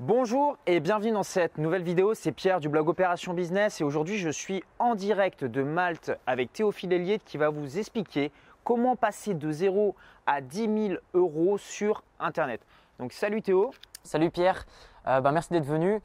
Bonjour 0.00 0.56
et 0.68 0.78
bienvenue 0.78 1.10
dans 1.10 1.24
cette 1.24 1.58
nouvelle 1.58 1.82
vidéo, 1.82 2.14
c'est 2.14 2.30
Pierre 2.30 2.60
du 2.60 2.68
blog 2.68 2.88
Opération 2.88 3.34
Business 3.34 3.80
et 3.80 3.84
aujourd'hui 3.84 4.16
je 4.16 4.30
suis 4.30 4.62
en 4.78 4.94
direct 4.94 5.42
de 5.44 5.64
Malte 5.64 6.12
avec 6.24 6.52
Théophile 6.52 6.92
Elliott 6.92 7.20
qui 7.24 7.36
va 7.36 7.48
vous 7.48 7.78
expliquer 7.78 8.30
comment 8.62 8.94
passer 8.94 9.34
de 9.34 9.50
0 9.50 9.96
à 10.24 10.40
10 10.40 10.88
000 10.90 11.00
euros 11.14 11.58
sur 11.58 12.04
Internet. 12.20 12.60
Donc 13.00 13.12
salut 13.12 13.42
Théo. 13.42 13.72
Salut 14.04 14.30
Pierre, 14.30 14.66
euh, 15.08 15.20
bah, 15.20 15.32
merci 15.32 15.52
d'être 15.52 15.66
venu. 15.66 16.00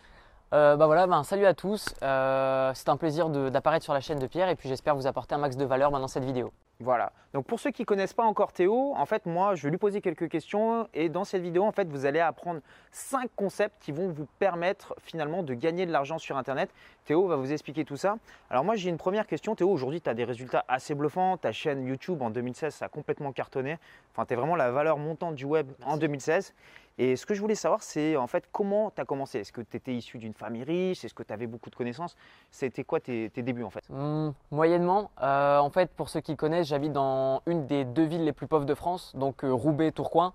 Euh, 0.54 0.76
bah 0.76 0.88
voilà, 0.88 1.06
bah, 1.06 1.22
salut 1.24 1.46
à 1.46 1.54
tous, 1.54 1.94
euh, 2.02 2.72
c'est 2.74 2.90
un 2.90 2.98
plaisir 2.98 3.30
d'apparaître 3.30 3.84
sur 3.84 3.94
la 3.94 4.02
chaîne 4.02 4.18
de 4.18 4.26
Pierre 4.26 4.50
et 4.50 4.56
puis 4.56 4.70
j'espère 4.70 4.96
vous 4.96 5.06
apporter 5.06 5.36
un 5.36 5.38
max 5.38 5.56
de 5.56 5.66
valeur 5.66 5.92
dans 5.92 6.08
cette 6.08 6.26
vidéo. 6.26 6.52
Voilà. 6.80 7.12
Donc 7.34 7.46
pour 7.46 7.60
ceux 7.60 7.72
qui 7.72 7.84
ne 7.84 7.86
connaissent 7.86 8.14
pas 8.14 8.26
encore 8.26 8.52
Théo, 8.52 8.94
en 8.96 9.06
fait 9.06 9.26
moi 9.26 9.56
je 9.56 9.64
vais 9.64 9.72
lui 9.72 9.78
poser 9.78 10.02
quelques 10.02 10.30
questions 10.30 10.88
et 10.94 11.10
dans 11.10 11.24
cette 11.24 11.42
vidéo 11.42 11.64
en 11.64 11.72
fait 11.72 11.88
vous 11.88 12.06
allez 12.06 12.20
apprendre 12.20 12.62
cinq 12.92 13.30
concepts 13.36 13.82
qui 13.82 13.92
vont 13.92 14.10
vous 14.10 14.28
permettre 14.38 14.94
finalement 15.02 15.42
de 15.44 15.54
gagner 15.54 15.86
de 15.86 15.92
l'argent 15.92 16.18
sur 16.18 16.38
internet. 16.38 16.70
Théo 17.06 17.28
va 17.28 17.36
vous 17.36 17.52
expliquer 17.52 17.86
tout 17.86 17.98
ça. 17.98 18.18
Alors 18.50 18.64
moi 18.64 18.76
j'ai 18.76 18.90
une 18.90 18.98
première 18.98 19.28
question. 19.28 19.56
Théo, 19.56 19.70
aujourd'hui 19.70 20.02
tu 20.02 20.10
as 20.10 20.14
des 20.14 20.26
résultats 20.26 20.66
assez 20.68 20.94
bluffants. 20.94 21.38
Ta 21.38 21.52
chaîne 21.52 21.88
YouTube 21.88 22.22
en 22.22 22.30
2016 22.30 22.74
ça 22.74 22.86
a 22.86 22.90
complètement 22.90 23.32
cartonné. 23.32 23.78
Enfin 24.12 24.26
tu 24.26 24.34
es 24.34 24.36
vraiment 24.36 24.56
la 24.56 24.72
valeur 24.72 24.98
montante 24.98 25.36
du 25.36 25.46
web 25.46 25.72
en 25.86 25.98
2016. 25.98 26.54
Et 27.00 27.16
ce 27.16 27.26
que 27.26 27.34
je 27.34 27.42
voulais 27.42 27.56
savoir, 27.56 27.82
c'est 27.82 28.16
en 28.18 28.28
fait 28.28 28.48
comment 28.52 28.92
tu 28.92 29.02
as 29.02 29.06
commencé? 29.06 29.40
Est-ce 29.40 29.52
que 29.52 29.62
tu 29.62 29.78
étais 29.78 29.96
issu 29.96 30.20
d'une 30.20 30.34
famille 30.34 30.64
riche? 30.64 31.04
Est-ce 31.04 31.16
que 31.16 31.24
tu 31.24 31.34
avais 31.34 31.48
beaucoup 31.48 31.72
de 31.72 31.76
connaissances? 31.76 32.16
C'était 32.52 32.84
quoi 32.84 33.00
tes, 33.00 33.30
débuts 33.30 33.64
en 33.64 33.72
fait? 33.72 33.84
Mmh, 33.90 34.32
Moyennement. 34.52 35.10
Euh, 35.22 35.58
en 35.58 35.72
fait, 35.72 35.90
pour 35.90 36.10
ceux 36.10 36.22
qui 36.22 36.36
connaissent, 36.36 36.63
j'habite 36.64 36.94
dans 36.94 37.42
une 37.46 37.66
des 37.66 37.86
deux 37.86 38.04
villes 38.04 38.24
les 38.24 38.34
plus 38.34 38.48
pauvres 38.48 38.66
de 38.66 38.74
France, 38.76 39.12
donc 39.16 39.44
euh, 39.44 39.54
Roubaix, 39.54 39.92
Tourcoing. 39.92 40.34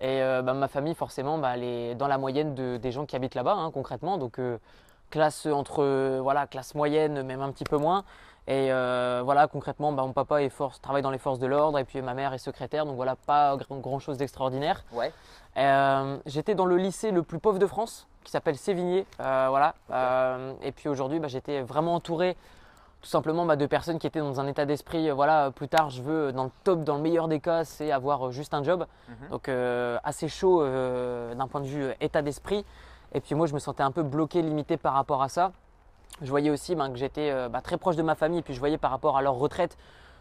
Et 0.00 0.22
euh, 0.22 0.42
bah, 0.42 0.54
ma 0.54 0.68
famille, 0.68 0.94
forcément, 0.94 1.38
bah, 1.38 1.52
elle 1.54 1.64
est 1.64 1.94
dans 1.94 2.06
la 2.06 2.18
moyenne 2.18 2.54
des 2.54 2.92
gens 2.92 3.04
qui 3.04 3.16
habitent 3.16 3.34
là-bas, 3.34 3.54
hein, 3.54 3.70
concrètement. 3.72 4.16
Donc, 4.16 4.40
classe 5.10 5.46
entre 5.46 6.18
voilà, 6.20 6.46
classe 6.46 6.74
moyenne, 6.74 7.22
même 7.22 7.40
un 7.40 7.50
petit 7.50 7.64
peu 7.64 7.76
moins. 7.76 8.04
Et 8.46 8.70
voilà, 8.70 9.48
concrètement, 9.48 9.92
bah, 9.92 10.04
mon 10.04 10.12
papa 10.12 10.42
est 10.42 10.50
force, 10.50 10.80
travaille 10.80 11.02
dans 11.02 11.10
les 11.10 11.18
forces 11.18 11.40
de 11.40 11.46
l'ordre 11.46 11.78
et 11.78 11.84
puis 11.84 12.00
ma 12.00 12.14
mère 12.14 12.32
est 12.32 12.38
secrétaire, 12.38 12.86
donc 12.86 12.96
voilà, 12.96 13.16
pas 13.16 13.56
grand, 13.56 13.98
chose 13.98 14.18
d'extraordinaire. 14.18 14.84
Ouais. 14.92 15.12
Euh, 15.58 16.18
j'étais 16.26 16.54
dans 16.54 16.66
le 16.66 16.76
lycée 16.76 17.10
le 17.10 17.22
plus 17.22 17.38
pauvre 17.38 17.58
de 17.58 17.66
France, 17.66 18.06
qui 18.24 18.30
s'appelle 18.30 18.56
Sévigné. 18.56 19.06
Euh, 19.20 19.46
voilà. 19.48 19.74
Euh, 19.90 20.52
et 20.62 20.72
puis 20.72 20.88
aujourd'hui, 20.88 21.18
bah, 21.18 21.28
j'étais 21.28 21.62
vraiment 21.62 21.94
entouré 21.94 22.36
tout 23.00 23.08
simplement 23.08 23.46
bah, 23.46 23.56
de 23.56 23.66
personnes 23.66 23.98
qui 23.98 24.06
étaient 24.06 24.20
dans 24.20 24.40
un 24.40 24.46
état 24.46 24.66
d'esprit. 24.66 25.10
voilà, 25.10 25.50
plus 25.50 25.68
tard, 25.68 25.90
je 25.90 26.02
veux, 26.02 26.32
dans 26.32 26.44
le 26.44 26.50
top, 26.64 26.84
dans 26.84 26.96
le 26.96 27.02
meilleur 27.02 27.28
des 27.28 27.40
cas, 27.40 27.64
c'est 27.64 27.92
avoir 27.92 28.32
juste 28.32 28.54
un 28.54 28.62
job. 28.62 28.86
Mhm. 29.08 29.28
Donc 29.30 29.48
assez 30.02 30.28
chaud 30.28 30.64
d'un 30.64 31.46
point 31.46 31.60
de 31.60 31.66
vue 31.66 31.92
état 32.00 32.22
d'esprit. 32.22 32.64
Et 33.14 33.20
puis 33.20 33.34
moi, 33.34 33.46
je 33.46 33.54
me 33.54 33.58
sentais 33.58 33.82
un 33.82 33.92
peu 33.92 34.02
bloqué, 34.02 34.42
limité 34.42 34.76
par 34.76 34.94
rapport 34.94 35.22
à 35.22 35.28
ça. 35.28 35.52
Je 36.20 36.28
voyais 36.28 36.50
aussi 36.50 36.74
ben, 36.74 36.90
que 36.90 36.96
j'étais 36.96 37.32
très 37.62 37.78
proche 37.78 37.96
de 37.96 38.02
ma 38.02 38.14
famille, 38.14 38.40
et 38.40 38.42
puis 38.42 38.54
je 38.54 38.58
voyais 38.58 38.78
par 38.78 38.90
rapport 38.90 39.16
à 39.16 39.22
leur 39.22 39.34
retraite 39.34 39.76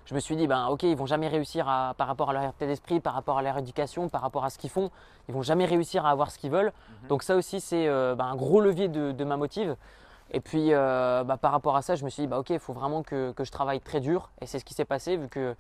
je 0.08 0.16
me 0.16 0.22
suis 0.22 0.38
dit, 0.38 0.48
ben, 0.48 0.68
ok, 0.68 0.84
ils 0.84 0.96
vont 0.96 1.06
jamais 1.06 1.28
réussir 1.28 1.66
par 1.98 2.08
rapport 2.08 2.30
à 2.30 2.34
leur 2.34 2.44
état 2.44 2.66
d'esprit, 2.66 3.02
par 3.02 3.14
rapport 3.14 3.38
à 3.38 3.42
leur 3.42 3.58
éducation, 3.58 4.08
par 4.08 4.22
rapport 4.22 4.46
à 4.46 4.50
ce 4.50 4.58
qu'ils 4.58 4.70
font, 4.70 4.90
ils 5.28 5.34
vont 5.34 5.42
jamais 5.42 5.66
réussir 5.66 6.06
à 6.06 6.12
avoir 6.12 6.32
ce 6.32 6.40
qu'ils 6.40 6.50
veulent. 6.50 6.72
Mhm. 7.04 7.08
Donc 7.10 7.24
ça 7.24 7.36
aussi, 7.36 7.60
c'est 7.60 7.88
euh, 7.90 8.16
ben, 8.16 8.26
un 8.26 8.36
gros 8.38 8.62
levier 8.62 8.88
de, 8.88 9.24
ma 9.26 9.36
motive. 9.36 9.76
Et 10.32 10.40
puis, 10.40 10.74
euh, 10.74 11.24
bah, 11.24 11.38
par 11.38 11.52
rapport 11.52 11.76
à 11.76 11.82
ça, 11.82 11.96
je 11.96 12.04
me 12.04 12.10
suis 12.10 12.24
dit, 12.24 12.28
bah, 12.28 12.40
ok, 12.40 12.50
il 12.50 12.60
faut 12.60 12.74
vraiment 12.74 13.04
que, 13.04 13.34
je 13.38 13.52
travaille 13.52 13.80
très 13.80 14.00
dur. 14.00 14.30
Et 14.42 14.46
c'est 14.46 14.60
ce 14.60 14.66
qui 14.66 14.74
s'est 14.74 14.86
passé, 14.86 15.18
vu 15.18 15.28
que, 15.28 15.56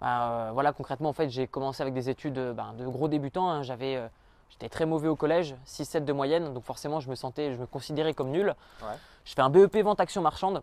bah, 0.00 0.30
euh, 0.30 0.50
voilà, 0.52 0.72
concrètement, 0.72 1.08
en 1.08 1.12
fait, 1.12 1.28
j'ai 1.28 1.46
commencé 1.46 1.82
avec 1.82 1.94
des 1.94 2.08
études 2.08 2.34
de 2.34 2.86
gros 2.86 3.08
débutants. 3.08 3.50
Hein. 3.50 3.62
J'avais, 3.62 4.00
j'étais 4.50 4.68
très 4.68 4.86
mauvais 4.86 5.08
au 5.08 5.16
collège, 5.16 5.56
6-7 5.66 6.04
de 6.04 6.12
moyenne, 6.12 6.52
donc 6.52 6.64
forcément, 6.64 7.00
je 7.00 7.10
me 7.10 7.14
sentais, 7.14 7.52
je 7.52 7.58
me 7.58 7.66
considérais 7.66 8.14
comme 8.14 8.30
nul. 8.30 8.54
Je 9.24 9.34
fais 9.34 9.42
un 9.42 9.50
BEP 9.50 9.76
vente 9.78 10.00
action 10.00 10.22
marchande 10.22 10.62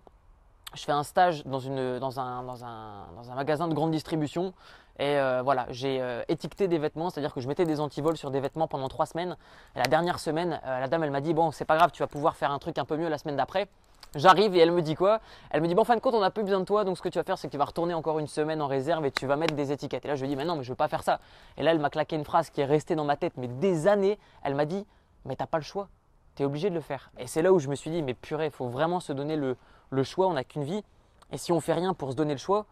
je 0.73 0.83
fais 0.83 0.91
un 0.91 1.03
stage 1.03 1.45
dans, 1.45 1.59
une, 1.59 1.99
dans, 1.99 2.19
un, 2.19 2.43
dans, 2.43 2.63
un, 2.63 3.07
dans 3.15 3.31
un 3.31 3.35
magasin 3.35 3.67
de 3.67 3.73
grande 3.73 3.91
distribution. 3.91 4.53
Et 4.99 5.17
euh, 5.17 5.41
voilà, 5.41 5.65
j'ai 5.69 6.01
euh, 6.01 6.23
étiqueté 6.27 6.67
des 6.67 6.77
vêtements, 6.77 7.09
c'est-à-dire 7.09 7.33
que 7.33 7.39
je 7.39 7.47
mettais 7.47 7.65
des 7.65 7.79
antivols 7.79 8.17
sur 8.17 8.31
des 8.31 8.41
vêtements 8.41 8.67
pendant 8.67 8.89
trois 8.89 9.05
semaines. 9.05 9.37
Et 9.75 9.79
la 9.79 9.85
dernière 9.85 10.19
semaine, 10.19 10.59
euh, 10.65 10.79
la 10.81 10.87
dame, 10.89 11.03
elle 11.05 11.11
m'a 11.11 11.21
dit 11.21 11.33
Bon, 11.33 11.51
c'est 11.51 11.63
pas 11.63 11.77
grave, 11.77 11.91
tu 11.93 12.03
vas 12.03 12.07
pouvoir 12.07 12.35
faire 12.35 12.51
un 12.51 12.59
truc 12.59 12.77
un 12.77 12.85
peu 12.85 12.97
mieux 12.97 13.07
la 13.07 13.17
semaine 13.17 13.37
d'après. 13.37 13.69
J'arrive 14.15 14.55
et 14.55 14.59
elle 14.59 14.71
me 14.71 14.81
dit 14.81 14.95
quoi? 14.95 15.21
Elle 15.51 15.61
me 15.61 15.67
dit 15.67 15.75
Bon, 15.75 15.83
en 15.83 15.85
fin 15.85 15.95
de 15.95 16.01
compte, 16.01 16.15
on 16.15 16.19
n'a 16.19 16.31
plus 16.31 16.43
besoin 16.43 16.59
de 16.59 16.65
toi, 16.65 16.83
donc 16.83 16.97
ce 16.97 17.01
que 17.01 17.07
tu 17.07 17.17
vas 17.17 17.23
faire, 17.23 17.37
c'est 17.37 17.47
que 17.47 17.51
tu 17.53 17.57
vas 17.57 17.65
retourner 17.65 17.93
encore 17.93 18.19
une 18.19 18.27
semaine 18.27 18.61
en 18.61 18.67
réserve 18.67 19.05
et 19.05 19.11
tu 19.11 19.25
vas 19.25 19.37
mettre 19.37 19.55
des 19.55 19.71
étiquettes. 19.71 20.03
Et 20.03 20.09
là, 20.09 20.15
je 20.15 20.21
lui 20.21 20.27
dis 20.27 20.35
Mais 20.35 20.43
non, 20.43 20.57
mais 20.57 20.63
je 20.63 20.69
veux 20.69 20.75
pas 20.75 20.89
faire 20.89 21.03
ça. 21.03 21.21
Et 21.57 21.63
là, 21.63 21.71
elle 21.71 21.79
m'a 21.79 21.89
claqué 21.89 22.17
une 22.17 22.25
phrase 22.25 22.49
qui 22.49 22.59
est 22.59 22.65
restée 22.65 22.95
dans 22.95 23.05
ma 23.05 23.15
tête, 23.15 23.33
mais 23.37 23.47
des 23.47 23.87
années. 23.87 24.19
Elle 24.43 24.55
m'a 24.55 24.65
dit 24.65 24.85
Mais 25.23 25.37
t'as 25.37 25.47
pas 25.47 25.59
le 25.59 25.63
choix, 25.63 25.87
tu 26.35 26.43
es 26.43 26.45
obligé 26.45 26.69
de 26.69 26.75
le 26.75 26.81
faire. 26.81 27.09
Et 27.17 27.27
c'est 27.27 27.41
là 27.41 27.53
où 27.53 27.59
je 27.59 27.69
me 27.69 27.75
suis 27.75 27.89
dit 27.89 28.01
Mais 28.01 28.15
purée, 28.15 28.47
il 28.47 28.51
faut 28.51 28.67
vraiment 28.67 28.99
se 28.99 29.13
donner 29.13 29.37
le, 29.37 29.55
le 29.89 30.03
choix, 30.03 30.27
on 30.27 30.33
n'a 30.33 30.43
qu'une 30.43 30.63
vie. 30.63 30.83
Et 31.31 31.37
si 31.37 31.51
on 31.51 31.59
fait 31.59 31.73
rien 31.73 31.93
pour 31.93 32.11
se 32.11 32.15
donner 32.15 32.33
le 32.33 32.39
choix, 32.39 32.65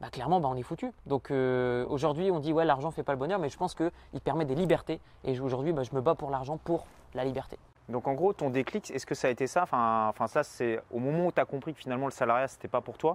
bah, 0.00 0.08
clairement, 0.10 0.40
bah, 0.40 0.48
on 0.50 0.56
est 0.56 0.62
foutu. 0.62 0.90
Donc 1.06 1.30
euh, 1.30 1.84
aujourd'hui, 1.88 2.30
on 2.30 2.40
dit 2.40 2.52
ouais, 2.52 2.64
l'argent 2.64 2.90
fait 2.90 3.02
pas 3.02 3.12
le 3.12 3.18
bonheur, 3.18 3.38
mais 3.38 3.48
je 3.48 3.56
pense 3.56 3.74
qu'il 3.74 4.20
permet 4.22 4.44
des 4.44 4.54
libertés. 4.54 5.00
Et 5.24 5.38
aujourd'hui, 5.40 5.72
bah, 5.72 5.82
je 5.82 5.94
me 5.94 6.00
bats 6.00 6.14
pour 6.14 6.30
l'argent, 6.30 6.58
pour 6.58 6.86
la 7.14 7.24
liberté. 7.24 7.58
Donc 7.90 8.06
en 8.06 8.14
gros, 8.14 8.32
ton 8.32 8.50
déclic, 8.50 8.90
est-ce 8.90 9.06
que 9.06 9.14
ça 9.14 9.28
a 9.28 9.30
été 9.30 9.46
ça? 9.46 9.62
Enfin, 9.62 10.06
enfin, 10.08 10.26
ça, 10.26 10.42
c'est 10.42 10.80
au 10.90 10.98
moment 10.98 11.26
où 11.26 11.32
tu 11.32 11.40
as 11.40 11.44
compris 11.44 11.74
que 11.74 11.80
finalement 11.80 12.06
le 12.06 12.12
salariat, 12.12 12.48
c'était 12.48 12.68
pas 12.68 12.80
pour 12.80 12.98
toi. 12.98 13.14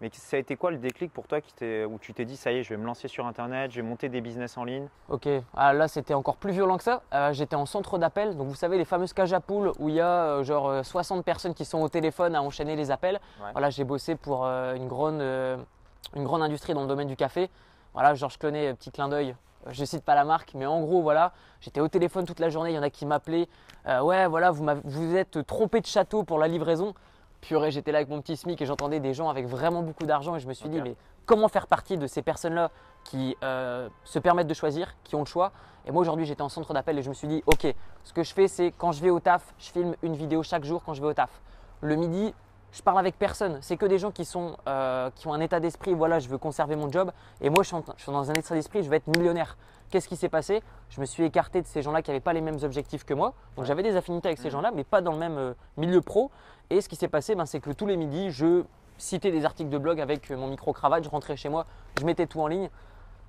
Mais 0.00 0.10
ça 0.12 0.36
a 0.36 0.40
été 0.40 0.56
quoi 0.56 0.70
le 0.70 0.78
déclic 0.78 1.12
pour 1.12 1.28
toi 1.28 1.40
qui 1.40 1.52
où 1.84 1.98
tu 2.00 2.12
t'es 2.12 2.24
dit, 2.24 2.36
ça 2.36 2.50
y 2.50 2.58
est, 2.58 2.62
je 2.62 2.70
vais 2.70 2.76
me 2.76 2.86
lancer 2.86 3.08
sur 3.08 3.26
Internet, 3.26 3.70
je 3.70 3.76
vais 3.80 3.86
monter 3.86 4.08
des 4.08 4.20
business 4.20 4.56
en 4.56 4.64
ligne? 4.64 4.88
Ok, 5.08 5.28
ah, 5.54 5.72
là, 5.72 5.86
c'était 5.88 6.14
encore 6.14 6.36
plus 6.36 6.52
violent 6.52 6.76
que 6.76 6.82
ça. 6.82 7.02
Euh, 7.12 7.32
j'étais 7.32 7.56
en 7.56 7.66
centre 7.66 7.98
d'appel. 7.98 8.36
Donc 8.36 8.48
vous 8.48 8.54
savez, 8.54 8.78
les 8.78 8.84
fameuses 8.84 9.12
cages 9.12 9.32
à 9.32 9.40
poules 9.40 9.72
où 9.78 9.88
il 9.88 9.96
y 9.96 10.00
a 10.00 10.24
euh, 10.24 10.44
genre 10.44 10.84
60 10.84 11.18
euh, 11.18 11.22
personnes 11.22 11.54
qui 11.54 11.64
sont 11.64 11.80
au 11.80 11.88
téléphone 11.88 12.34
à 12.34 12.42
enchaîner 12.42 12.76
les 12.76 12.90
appels. 12.90 13.20
Voilà, 13.52 13.70
j'ai 13.70 13.84
bossé 13.84 14.16
pour 14.16 14.44
une, 14.44 14.88
grande, 14.88 15.20
une 15.20 16.24
grande 16.24 16.42
industrie 16.42 16.74
dans 16.74 16.82
le 16.82 16.88
domaine 16.88 17.08
du 17.08 17.16
café. 17.16 17.50
Voilà, 17.94 18.14
Georges 18.14 18.38
Clonet, 18.38 18.72
petit 18.74 18.90
clin 18.90 19.08
d'œil, 19.08 19.34
je 19.68 19.84
cite 19.84 20.04
pas 20.04 20.14
la 20.14 20.24
marque, 20.24 20.54
mais 20.54 20.66
en 20.66 20.80
gros, 20.80 21.02
voilà, 21.02 21.32
j'étais 21.60 21.80
au 21.80 21.88
téléphone 21.88 22.24
toute 22.24 22.40
la 22.40 22.48
journée, 22.48 22.70
il 22.70 22.74
y 22.74 22.78
en 22.78 22.82
a 22.82 22.90
qui 22.90 23.06
m'appelaient, 23.06 23.48
euh, 23.86 24.00
ouais, 24.00 24.26
voilà, 24.26 24.50
vous 24.50 24.66
vous 24.84 25.16
êtes 25.16 25.46
trompé 25.46 25.80
de 25.80 25.86
château 25.86 26.24
pour 26.24 26.38
la 26.38 26.48
livraison. 26.48 26.94
Purée, 27.40 27.72
j'étais 27.72 27.90
là 27.90 27.98
avec 27.98 28.08
mon 28.08 28.20
petit 28.20 28.36
SMIC 28.36 28.60
et 28.62 28.66
j'entendais 28.66 29.00
des 29.00 29.14
gens 29.14 29.28
avec 29.28 29.46
vraiment 29.46 29.82
beaucoup 29.82 30.04
d'argent 30.04 30.36
et 30.36 30.40
je 30.40 30.46
me 30.46 30.54
suis 30.54 30.68
dit, 30.68 30.80
mais 30.80 30.94
comment 31.26 31.48
faire 31.48 31.66
partie 31.66 31.98
de 31.98 32.06
ces 32.06 32.22
personnes-là 32.22 32.70
qui 33.04 33.36
euh, 33.42 33.88
se 34.04 34.20
permettent 34.20 34.46
de 34.46 34.54
choisir, 34.54 34.94
qui 35.02 35.16
ont 35.16 35.20
le 35.20 35.26
choix? 35.26 35.50
Et 35.84 35.90
moi, 35.90 36.00
aujourd'hui, 36.02 36.24
j'étais 36.24 36.42
en 36.42 36.48
centre 36.48 36.72
d'appel 36.72 36.98
et 36.98 37.02
je 37.02 37.08
me 37.08 37.14
suis 37.14 37.26
dit, 37.26 37.42
ok, 37.46 37.66
ce 38.04 38.12
que 38.12 38.22
je 38.22 38.32
fais, 38.32 38.46
c'est 38.46 38.72
quand 38.78 38.92
je 38.92 39.02
vais 39.02 39.10
au 39.10 39.18
taf, 39.18 39.54
je 39.58 39.70
filme 39.70 39.96
une 40.02 40.14
vidéo 40.14 40.44
chaque 40.44 40.64
jour 40.64 40.84
quand 40.84 40.94
je 40.94 41.00
vais 41.00 41.08
au 41.08 41.14
taf. 41.14 41.42
Le 41.80 41.96
midi, 41.96 42.32
je 42.72 42.82
parle 42.82 42.98
avec 42.98 43.18
personne. 43.18 43.58
C'est 43.60 43.76
que 43.76 43.86
des 43.86 43.98
gens 43.98 44.10
qui, 44.10 44.24
sont, 44.24 44.56
euh, 44.66 45.10
qui 45.14 45.28
ont 45.28 45.34
un 45.34 45.40
état 45.40 45.60
d'esprit, 45.60 45.94
voilà, 45.94 46.18
je 46.18 46.28
veux 46.28 46.38
conserver 46.38 46.74
mon 46.74 46.90
job. 46.90 47.12
Et 47.40 47.50
moi, 47.50 47.62
je 47.62 47.68
suis, 47.68 47.76
dans 48.12 48.30
un 48.30 48.34
état 48.34 48.54
d'esprit, 48.54 48.82
je 48.82 48.88
veux 48.88 48.96
être 48.96 49.06
millionnaire. 49.08 49.56
Qu'est-ce 49.90 50.08
qui 50.08 50.16
s'est 50.16 50.30
passé? 50.30 50.62
Je 50.88 51.00
me 51.00 51.04
suis 51.04 51.22
écarté 51.22 51.60
de 51.60 51.66
ces 51.66 51.82
gens-là 51.82 52.00
qui 52.00 52.10
n'avaient 52.10 52.20
pas 52.20 52.32
les 52.32 52.40
mêmes 52.40 52.58
objectifs 52.62 53.04
que 53.04 53.12
moi. 53.12 53.34
Donc 53.56 53.66
j'avais 53.66 53.82
des 53.82 53.94
affinités 53.94 54.28
avec 54.28 54.38
ces 54.38 54.48
gens-là, 54.48 54.72
mais 54.74 54.84
pas 54.84 55.02
dans 55.02 55.12
le 55.12 55.18
même 55.18 55.36
euh, 55.36 55.52
milieu 55.76 56.00
pro. 56.00 56.30
Et 56.70 56.80
ce 56.80 56.88
qui 56.88 56.96
s'est 56.96 57.08
passé, 57.08 57.34
ben, 57.34 57.44
c'est 57.44 57.60
que 57.60 57.70
tous 57.70 57.86
les 57.86 57.98
midis, 57.98 58.30
je 58.30 58.64
citais 58.96 59.30
des 59.30 59.44
articles 59.44 59.68
de 59.68 59.76
blog 59.76 60.00
avec 60.00 60.30
euh, 60.30 60.36
mon 60.38 60.46
micro-cravate, 60.46 61.04
je 61.04 61.10
rentrais 61.10 61.36
chez 61.36 61.50
moi, 61.50 61.66
je 62.00 62.06
mettais 62.06 62.26
tout 62.26 62.40
en 62.40 62.46
ligne. 62.46 62.70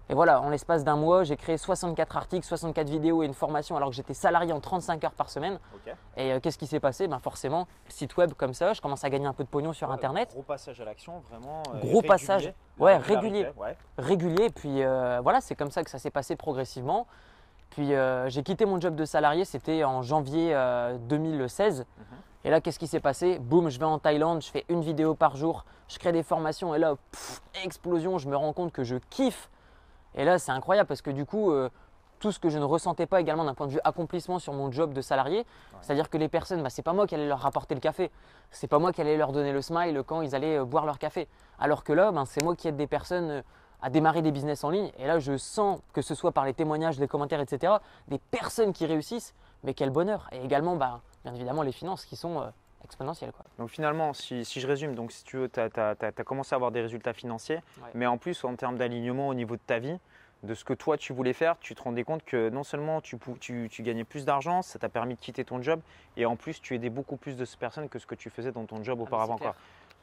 Et 0.10 0.16
voilà, 0.16 0.42
en 0.42 0.50
l'espace 0.50 0.84
d'un 0.84 0.98
mois, 0.98 1.24
j'ai 1.24 1.38
créé 1.38 1.58
64 1.58 2.18
articles, 2.18 2.46
64 2.46 2.90
vidéos 2.90 3.24
et 3.24 3.26
une 3.26 3.34
formation 3.34 3.78
alors 3.78 3.90
que 3.90 3.96
j'étais 3.96 4.14
salarié 4.14 4.52
en 4.52 4.60
35 4.60 5.04
heures 5.06 5.14
par 5.14 5.30
semaine. 5.30 5.60
Et 6.18 6.34
euh, 6.34 6.40
qu'est-ce 6.42 6.58
qui 6.58 6.68
s'est 6.68 6.82
passé? 6.82 7.08
Ben 7.08 7.20
Forcément, 7.20 7.68
site 7.88 8.18
web 8.18 8.34
comme 8.34 8.54
ça, 8.54 8.74
je 8.74 8.82
commence 8.82 9.04
à 9.06 9.10
gagner 9.10 9.28
un 9.28 9.34
peu 9.34 9.46
de 9.46 9.50
pognon 9.50 9.72
sur 9.72 9.92
Internet. 9.92 10.30
Gros 10.34 10.44
passage 10.44 10.82
à 10.82 10.86
l'action, 10.86 11.24
vraiment. 11.30 11.64
Euh, 11.74 11.80
gros 11.80 12.02
passage, 12.02 12.54
ouais, 12.80 12.98
régulier. 12.98 13.48
Régulier, 13.98 14.50
puis 14.50 14.84
euh, 14.84 15.22
voilà, 15.24 15.40
c'est 15.40 15.56
comme 15.56 15.72
ça 15.72 15.84
que 15.84 15.90
ça 15.90 16.00
s'est 16.00 16.12
passé 16.12 16.36
progressivement. 16.36 17.08
Puis 17.70 17.94
j'ai 18.28 18.44
quitté 18.44 18.66
mon 18.66 18.80
job 18.80 18.96
de 18.96 19.06
salarié, 19.06 19.46
c'était 19.46 19.84
en 19.84 20.04
janvier 20.04 20.56
2016. 21.08 21.80
Mhm. 21.80 22.06
Et 22.46 22.50
là, 22.52 22.62
qu'est-ce 22.62 22.78
qui 22.78 22.88
s'est 22.88 23.00
passé? 23.00 23.40
Boum, 23.40 23.70
je 23.70 23.80
vais 23.80 23.86
en 23.86 23.98
Thaïlande, 23.98 24.44
je 24.44 24.52
fais 24.52 24.66
une 24.70 24.82
vidéo 24.82 25.16
par 25.16 25.38
jour, 25.38 25.66
je 25.88 25.98
crée 25.98 26.12
des 26.12 26.24
formations 26.24 26.76
et 26.76 26.78
là, 26.78 26.96
explosion, 27.64 28.18
je 28.18 28.28
me 28.28 28.36
rends 28.36 28.54
compte 28.54 28.72
que 28.72 28.84
je 28.84 28.98
kiffe 29.10 29.50
et 30.16 30.26
là, 30.26 30.40
c'est 30.40 30.52
incroyable 30.52 30.88
parce 30.88 31.02
que 31.02 31.12
du 31.12 31.26
coup, 31.26 31.52
euh, 31.52 31.70
tout 32.20 32.32
ce 32.32 32.40
que 32.40 32.50
je 32.50 32.58
ne 32.58 32.64
ressentais 32.64 33.06
pas 33.06 33.20
également 33.20 33.44
d'un 33.44 33.54
point 33.54 33.68
de 33.68 33.74
vue 33.74 33.80
accomplissement 33.84 34.40
sur 34.40 34.54
mon 34.54 34.72
job 34.72 34.94
de 34.94 35.02
salarié, 35.02 35.46
c'est-à-dire 35.82 36.10
que 36.10 36.18
les 36.18 36.30
personnes, 36.30 36.64
bah, 36.64 36.70
c'est 36.70 36.82
pas 36.82 36.94
moi 36.94 37.06
qui 37.06 37.16
allais 37.16 37.28
leur 37.28 37.40
rapporter 37.40 37.76
le 37.76 37.82
café, 37.82 38.12
c'est 38.52 38.68
pas 38.68 38.80
moi 38.80 38.94
qui 38.94 39.02
allais 39.02 39.18
leur 39.18 39.32
donner 39.32 39.52
le 39.52 39.62
smile 39.62 40.04
quand 40.06 40.22
ils 40.22 40.36
allaient 40.36 40.60
euh, 40.60 40.66
boire 40.66 40.86
leur 40.86 41.00
café. 41.00 41.28
Alors 41.60 41.84
que 41.84 41.92
là, 41.92 42.12
ben, 42.12 42.26
c'est 42.26 42.42
moi 42.44 42.56
qui 42.56 42.68
aide 42.68 42.78
des 42.78 42.88
personnes 42.88 43.30
euh, 43.30 43.42
à 43.82 43.90
démarrer 43.90 44.22
des 44.22 44.32
business 44.32 44.64
en 44.64 44.70
ligne. 44.70 44.92
Et 44.98 45.08
là, 45.08 45.20
je 45.20 45.36
sens 45.36 45.82
que 45.92 46.02
ce 46.02 46.16
soit 46.16 46.32
par 46.32 46.46
les 46.46 46.54
témoignages, 46.54 47.00
les 47.00 47.08
commentaires, 47.08 47.42
etc., 47.42 47.74
des 48.08 48.20
personnes 48.20 48.72
qui 48.72 48.86
réussissent, 48.86 49.34
mais 49.64 49.74
quel 49.74 49.90
bonheur. 49.90 50.30
Et 50.32 50.42
également, 50.44 50.78
bah, 50.78 51.02
bien 51.26 51.34
évidemment, 51.34 51.64
les 51.64 51.74
finances 51.74 52.06
qui 52.06 52.16
sont 52.16 52.42
Quoi. 53.32 53.46
Donc 53.58 53.70
finalement, 53.70 54.14
si, 54.14 54.44
je 54.44 54.68
résume, 54.68 54.96
donc 54.96 55.12
si 55.12 55.24
tu 55.24 55.38
veux, 55.38 55.50
tu 55.50 55.60
as, 55.60 56.24
commencé 56.26 56.54
à 56.54 56.58
avoir 56.58 56.72
des 56.72 56.82
résultats 56.82 57.14
financiers, 57.14 57.60
mais 57.94 58.06
en 58.06 58.18
plus, 58.18 58.44
en 58.44 58.56
termes 58.56 58.78
d'alignement 58.78 59.28
au 59.28 59.34
niveau 59.34 59.56
de 59.56 59.62
ta 59.66 59.80
vie, 59.80 59.98
de 60.44 60.54
ce 60.54 60.66
que 60.66 60.74
toi 60.74 60.98
tu 60.98 61.14
voulais 61.14 61.32
faire, 61.32 61.58
tu 61.60 61.74
te 61.74 61.82
rendais 61.82 62.04
compte 62.04 62.24
que 62.24 62.50
non 62.50 62.64
seulement 62.64 63.00
tu, 63.00 63.18
tu, 63.40 63.70
tu 63.72 63.82
gagnais 63.82 64.04
plus 64.04 64.26
d'argent, 64.26 64.62
ça 64.62 64.78
t'a 64.78 64.90
permis 64.90 65.16
de 65.16 65.20
quitter 65.22 65.46
ton 65.46 65.62
job 65.62 65.80
et 66.18 66.26
en 66.26 66.36
plus 66.36 66.62
tu 66.62 66.76
aidais 66.76 66.90
beaucoup 66.90 67.16
plus 67.16 67.38
de 67.38 67.46
personnes 67.58 67.88
que 67.88 67.98
ce 67.98 68.06
que 68.06 68.16
tu 68.16 68.30
faisais 68.30 68.52
dans 68.52 68.66
ton 68.66 68.84
job 68.84 69.00
Ah, 69.00 69.04
auparavant. 69.04 69.38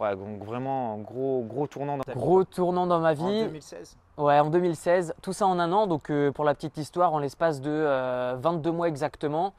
Ouais, 0.01 0.17
donc 0.17 0.43
vraiment 0.43 0.97
gros, 0.97 1.45
gros 1.47 1.67
tournant 1.67 1.99
dans 1.99 2.05
ta 2.05 2.13
vie. 2.15 2.19
Gros 2.19 2.43
tournant 2.45 2.87
dans 2.87 3.01
ma 3.01 3.11
En 3.11 3.29
vie. 3.29 3.45
2016. 3.45 3.99
Ouais, 4.17 4.39
en 4.39 4.49
2016, 4.49 5.15
tout 5.21 5.35
ça 5.35 5.47
en 5.47 5.59
un 5.59 5.71
an. 5.73 5.87
Donc, 5.87 6.11
euh, 6.11 6.33
pour 6.33 6.47
la 6.47 6.55
petite 6.55 6.79
histoire, 6.79 7.13
en 7.13 7.19
l'espace 7.19 7.61
de 7.61 7.71
euh, 7.71 8.35
22 8.39 8.71
mois 8.73 8.89
exactement. 8.89 9.53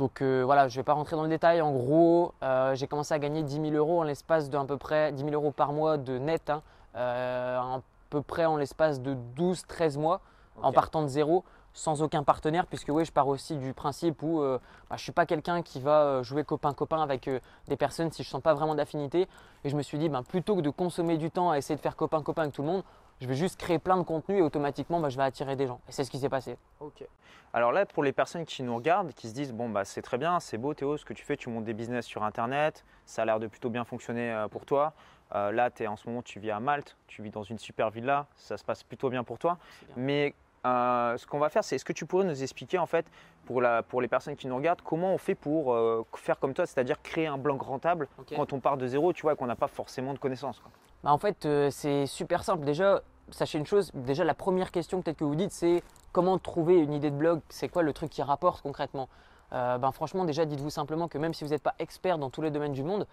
Donc, 0.00 0.22
euh, 0.22 0.40
voilà, 0.46 0.66
je 0.68 0.72
ne 0.72 0.80
vais 0.80 0.84
pas 0.84 0.94
rentrer 0.94 1.14
dans 1.14 1.24
le 1.24 1.28
détail. 1.28 1.60
En 1.60 1.72
gros, 1.72 2.32
euh, 2.42 2.74
j'ai 2.74 2.86
commencé 2.86 3.12
à 3.12 3.18
gagner 3.18 3.42
10 3.42 3.60
000 3.60 3.66
euros 3.72 4.00
en 4.00 4.02
l'espace 4.02 4.48
d'à 4.48 4.64
peu 4.64 4.78
près 4.78 5.12
10 5.12 5.24
000 5.24 5.34
euros 5.34 5.50
par 5.50 5.74
mois 5.74 5.98
de 5.98 6.16
net, 6.16 6.48
hein, 6.48 6.62
euh, 6.96 7.58
à 7.58 7.82
peu 8.08 8.22
près 8.22 8.46
en 8.46 8.56
l'espace 8.56 9.02
de 9.02 9.14
12-13 9.36 9.98
mois, 9.98 10.22
en 10.62 10.72
partant 10.72 11.02
de 11.02 11.08
zéro, 11.08 11.44
sans 11.74 12.00
aucun 12.00 12.22
partenaire, 12.22 12.66
puisque 12.66 12.88
oui, 12.88 13.04
je 13.04 13.12
pars 13.12 13.28
aussi 13.28 13.58
du 13.58 13.74
principe 13.74 14.22
où 14.22 14.40
bah, 14.40 14.58
je 14.88 14.94
ne 14.94 15.00
suis 15.00 15.12
pas 15.12 15.26
quelqu'un 15.26 15.60
qui 15.60 15.80
va 15.80 16.22
jouer 16.22 16.44
copain-copain 16.44 17.02
avec 17.02 17.28
des 17.68 17.76
personnes 17.76 18.10
si 18.10 18.22
je 18.22 18.28
ne 18.28 18.30
sens 18.30 18.42
pas 18.42 18.54
vraiment 18.54 18.74
d'affinité. 18.74 19.28
Et 19.64 19.68
je 19.68 19.76
me 19.76 19.82
suis 19.82 19.98
dit, 19.98 20.08
ben, 20.08 20.22
plutôt 20.22 20.56
que 20.56 20.62
de 20.62 20.70
consommer 20.70 21.18
du 21.18 21.30
temps 21.30 21.50
à 21.50 21.58
essayer 21.58 21.76
de 21.76 21.80
faire 21.82 21.94
copain-copain 21.94 22.42
avec 22.42 22.54
tout 22.54 22.62
le 22.62 22.68
monde, 22.68 22.82
je 23.20 23.26
vais 23.26 23.34
juste 23.34 23.58
créer 23.58 23.78
plein 23.78 23.96
de 23.96 24.02
contenu 24.02 24.38
et 24.38 24.42
automatiquement 24.42 25.00
bah, 25.00 25.08
je 25.08 25.16
vais 25.16 25.22
attirer 25.22 25.56
des 25.56 25.66
gens. 25.66 25.80
Et 25.88 25.92
c'est 25.92 26.04
ce 26.04 26.10
qui 26.10 26.18
s'est 26.18 26.28
passé. 26.28 26.56
Ok. 26.80 27.04
Alors 27.52 27.72
là, 27.72 27.84
pour 27.84 28.04
les 28.04 28.12
personnes 28.12 28.44
qui 28.44 28.62
nous 28.62 28.74
regardent, 28.74 29.12
qui 29.12 29.28
se 29.28 29.34
disent 29.34 29.52
bon 29.52 29.68
bah 29.68 29.84
c'est 29.84 30.02
très 30.02 30.18
bien, 30.18 30.38
c'est 30.38 30.56
beau 30.56 30.72
Théo, 30.72 30.96
ce 30.96 31.04
que 31.04 31.12
tu 31.12 31.24
fais, 31.24 31.36
tu 31.36 31.48
montes 31.50 31.64
des 31.64 31.74
business 31.74 32.06
sur 32.06 32.22
internet, 32.22 32.84
ça 33.06 33.22
a 33.22 33.24
l'air 33.24 33.40
de 33.40 33.48
plutôt 33.48 33.70
bien 33.70 33.84
fonctionner 33.84 34.30
euh, 34.30 34.48
pour 34.48 34.64
toi. 34.64 34.92
Euh, 35.34 35.52
là, 35.52 35.70
es, 35.78 35.86
en 35.86 35.96
ce 35.96 36.08
moment, 36.08 36.22
tu 36.22 36.40
vis 36.40 36.50
à 36.50 36.60
Malte, 36.60 36.96
tu 37.06 37.22
vis 37.22 37.30
dans 37.30 37.42
une 37.42 37.58
super 37.58 37.90
villa, 37.90 38.26
ça 38.36 38.56
se 38.56 38.64
passe 38.64 38.82
plutôt 38.82 39.10
bien 39.10 39.24
pour 39.24 39.38
toi. 39.38 39.58
Mais 39.96 40.34
euh, 40.66 41.16
ce 41.16 41.26
qu'on 41.26 41.38
va 41.38 41.48
faire, 41.48 41.64
c'est 41.64 41.76
est-ce 41.76 41.84
que 41.84 41.92
tu 41.92 42.04
pourrais 42.06 42.24
nous 42.24 42.42
expliquer 42.42 42.78
en 42.78 42.86
fait 42.86 43.06
pour, 43.46 43.60
la, 43.62 43.82
pour 43.82 44.00
les 44.02 44.08
personnes 44.08 44.36
qui 44.36 44.46
nous 44.46 44.56
regardent 44.56 44.82
comment 44.82 45.14
on 45.14 45.18
fait 45.18 45.34
pour 45.34 45.72
euh, 45.72 46.04
faire 46.14 46.38
comme 46.38 46.52
toi, 46.52 46.66
c'est-à-dire 46.66 47.00
créer 47.02 47.26
un 47.26 47.38
blog 47.38 47.62
rentable 47.62 48.08
quand 48.34 48.52
on 48.52 48.60
part 48.60 48.76
de 48.76 48.86
zéro, 48.86 49.12
tu 49.12 49.22
vois, 49.22 49.32
et 49.32 49.36
qu'on 49.36 49.46
n'a 49.46 49.56
pas 49.56 49.68
forcément 49.68 50.12
de 50.12 50.18
connaissances. 50.18 50.58
quoi. 50.58 50.70
Bah, 51.02 51.12
en 51.12 51.18
fait, 51.18 51.46
euh, 51.46 51.70
c'est 51.70 52.06
super 52.06 52.44
simple. 52.44 52.64
Déjà, 52.64 53.00
sachez 53.30 53.58
une 53.58 53.66
chose, 53.66 53.90
déjà 53.94 54.24
la 54.24 54.34
première 54.34 54.70
question 54.70 55.00
peut-être 55.00 55.18
que 55.18 55.24
vous 55.24 55.34
dites, 55.34 55.52
c'est 55.52 55.82
comment 56.12 56.38
trouver 56.38 56.78
une 56.78 56.92
idée 56.92 57.10
de 57.10 57.16
blog? 57.16 57.40
C'est 57.48 57.68
quoi 57.68 57.82
le 57.82 57.92
truc 57.92 58.10
qui 58.10 58.22
rapporte 58.22 58.62
concrètement? 58.62 59.08
Ben, 59.52 59.90
Franchement, 59.92 60.24
déjà, 60.24 60.44
dites-vous 60.44 60.70
simplement 60.70 61.08
que 61.08 61.18
même 61.18 61.34
si 61.34 61.42
vous 61.42 61.50
n'êtes 61.50 61.62
pas 61.62 61.74
expert 61.80 62.18
dans 62.18 62.30
tous 62.30 62.40
les 62.40 62.52
domaines 62.52 62.72
du 62.72 62.84
monde, 62.84 63.08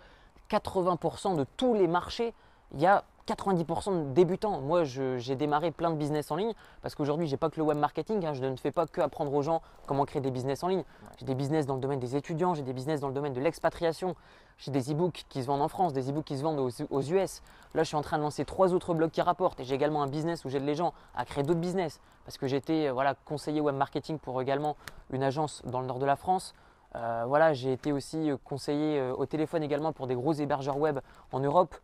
80% 0.51 1.35
de 1.35 1.45
tous 1.57 1.73
les 1.73 1.87
marchés, 1.87 2.31
il 2.73 2.79
y 2.79 2.85
a 2.85 3.03
90% 3.27 4.09
de 4.09 4.13
débutants. 4.13 4.61
Moi, 4.61 4.83
j'ai 4.83 5.35
démarré 5.35 5.71
plein 5.71 5.91
de 5.91 5.95
business 5.95 6.31
en 6.31 6.35
ligne 6.35 6.53
parce 6.81 6.95
qu'aujourd'hui, 6.95 7.27
je 7.27 7.31
n'ai 7.31 7.37
pas 7.37 7.49
que 7.49 7.57
le 7.57 7.63
web 7.63 7.77
marketing. 7.77 8.25
hein. 8.25 8.33
je 8.33 8.43
ne 8.45 8.55
fais 8.55 8.71
pas 8.71 8.87
que 8.87 9.01
apprendre 9.01 9.33
aux 9.33 9.41
gens 9.41 9.61
comment 9.85 10.05
créer 10.05 10.21
des 10.21 10.31
business 10.31 10.63
en 10.63 10.67
ligne. 10.67 10.83
J'ai 11.19 11.25
des 11.25 11.35
business 11.35 11.65
dans 11.65 11.75
le 11.75 11.81
domaine 11.81 11.99
des 11.99 12.15
étudiants, 12.15 12.53
j'ai 12.53 12.63
des 12.63 12.73
business 12.73 13.01
dans 13.01 13.09
le 13.09 13.13
domaine 13.13 13.33
de 13.33 13.41
l'expatriation, 13.41 14.15
j'ai 14.57 14.71
des 14.71 14.91
e-books 14.91 15.25
qui 15.29 15.41
se 15.41 15.47
vendent 15.47 15.61
en 15.61 15.67
France, 15.67 15.93
des 15.93 16.09
e-books 16.09 16.25
qui 16.25 16.37
se 16.37 16.43
vendent 16.43 16.59
aux, 16.59 16.69
aux 16.89 17.01
US. 17.01 17.41
Là, 17.73 17.83
je 17.83 17.87
suis 17.87 17.97
en 17.97 18.01
train 18.01 18.17
de 18.17 18.23
lancer 18.23 18.45
trois 18.45 18.73
autres 18.73 18.93
blogs 18.93 19.11
qui 19.11 19.21
rapportent 19.21 19.59
et 19.59 19.63
j'ai 19.65 19.75
également 19.75 20.01
un 20.01 20.07
business 20.07 20.45
où 20.45 20.49
j'aide 20.49 20.65
les 20.65 20.75
gens 20.75 20.93
à 21.15 21.25
créer 21.25 21.43
d'autres 21.43 21.59
business 21.59 21.99
parce 22.25 22.37
que 22.37 22.47
j'étais 22.47 22.87
euh, 22.87 22.93
voilà, 22.93 23.15
conseiller 23.25 23.61
web 23.61 23.75
marketing 23.75 24.19
pour 24.19 24.41
également 24.41 24.75
une 25.11 25.23
agence 25.23 25.61
dans 25.65 25.81
le 25.81 25.87
nord 25.87 25.99
de 25.99 26.05
la 26.05 26.15
France. 26.15 26.53
Euh, 26.95 27.25
voilà, 27.27 27.53
j'ai 27.53 27.73
été 27.73 27.91
aussi 27.91 28.31
euh, 28.31 28.37
conseiller 28.43 29.01
au 29.11 29.25
téléphone 29.25 29.63
également 29.63 29.91
pour 29.93 30.07
des 30.07 30.15
gros 30.15 30.33
hébergeurs 30.33 30.77
web 30.77 30.99
en 31.31 31.39
Europe. 31.39 31.75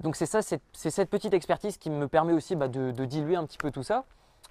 Donc 0.00 0.16
c'est 0.16 0.26
ça, 0.26 0.40
c'est 0.42 0.60
cette 0.72 1.10
petite 1.10 1.32
expertise 1.32 1.78
qui 1.78 1.90
me 1.90 2.06
permet 2.08 2.32
aussi 2.32 2.54
bah, 2.54 2.68
de, 2.68 2.90
de 2.90 3.04
diluer 3.04 3.36
un 3.36 3.44
petit 3.46 3.58
peu 3.58 3.70
tout 3.70 3.82
ça. 3.82 4.04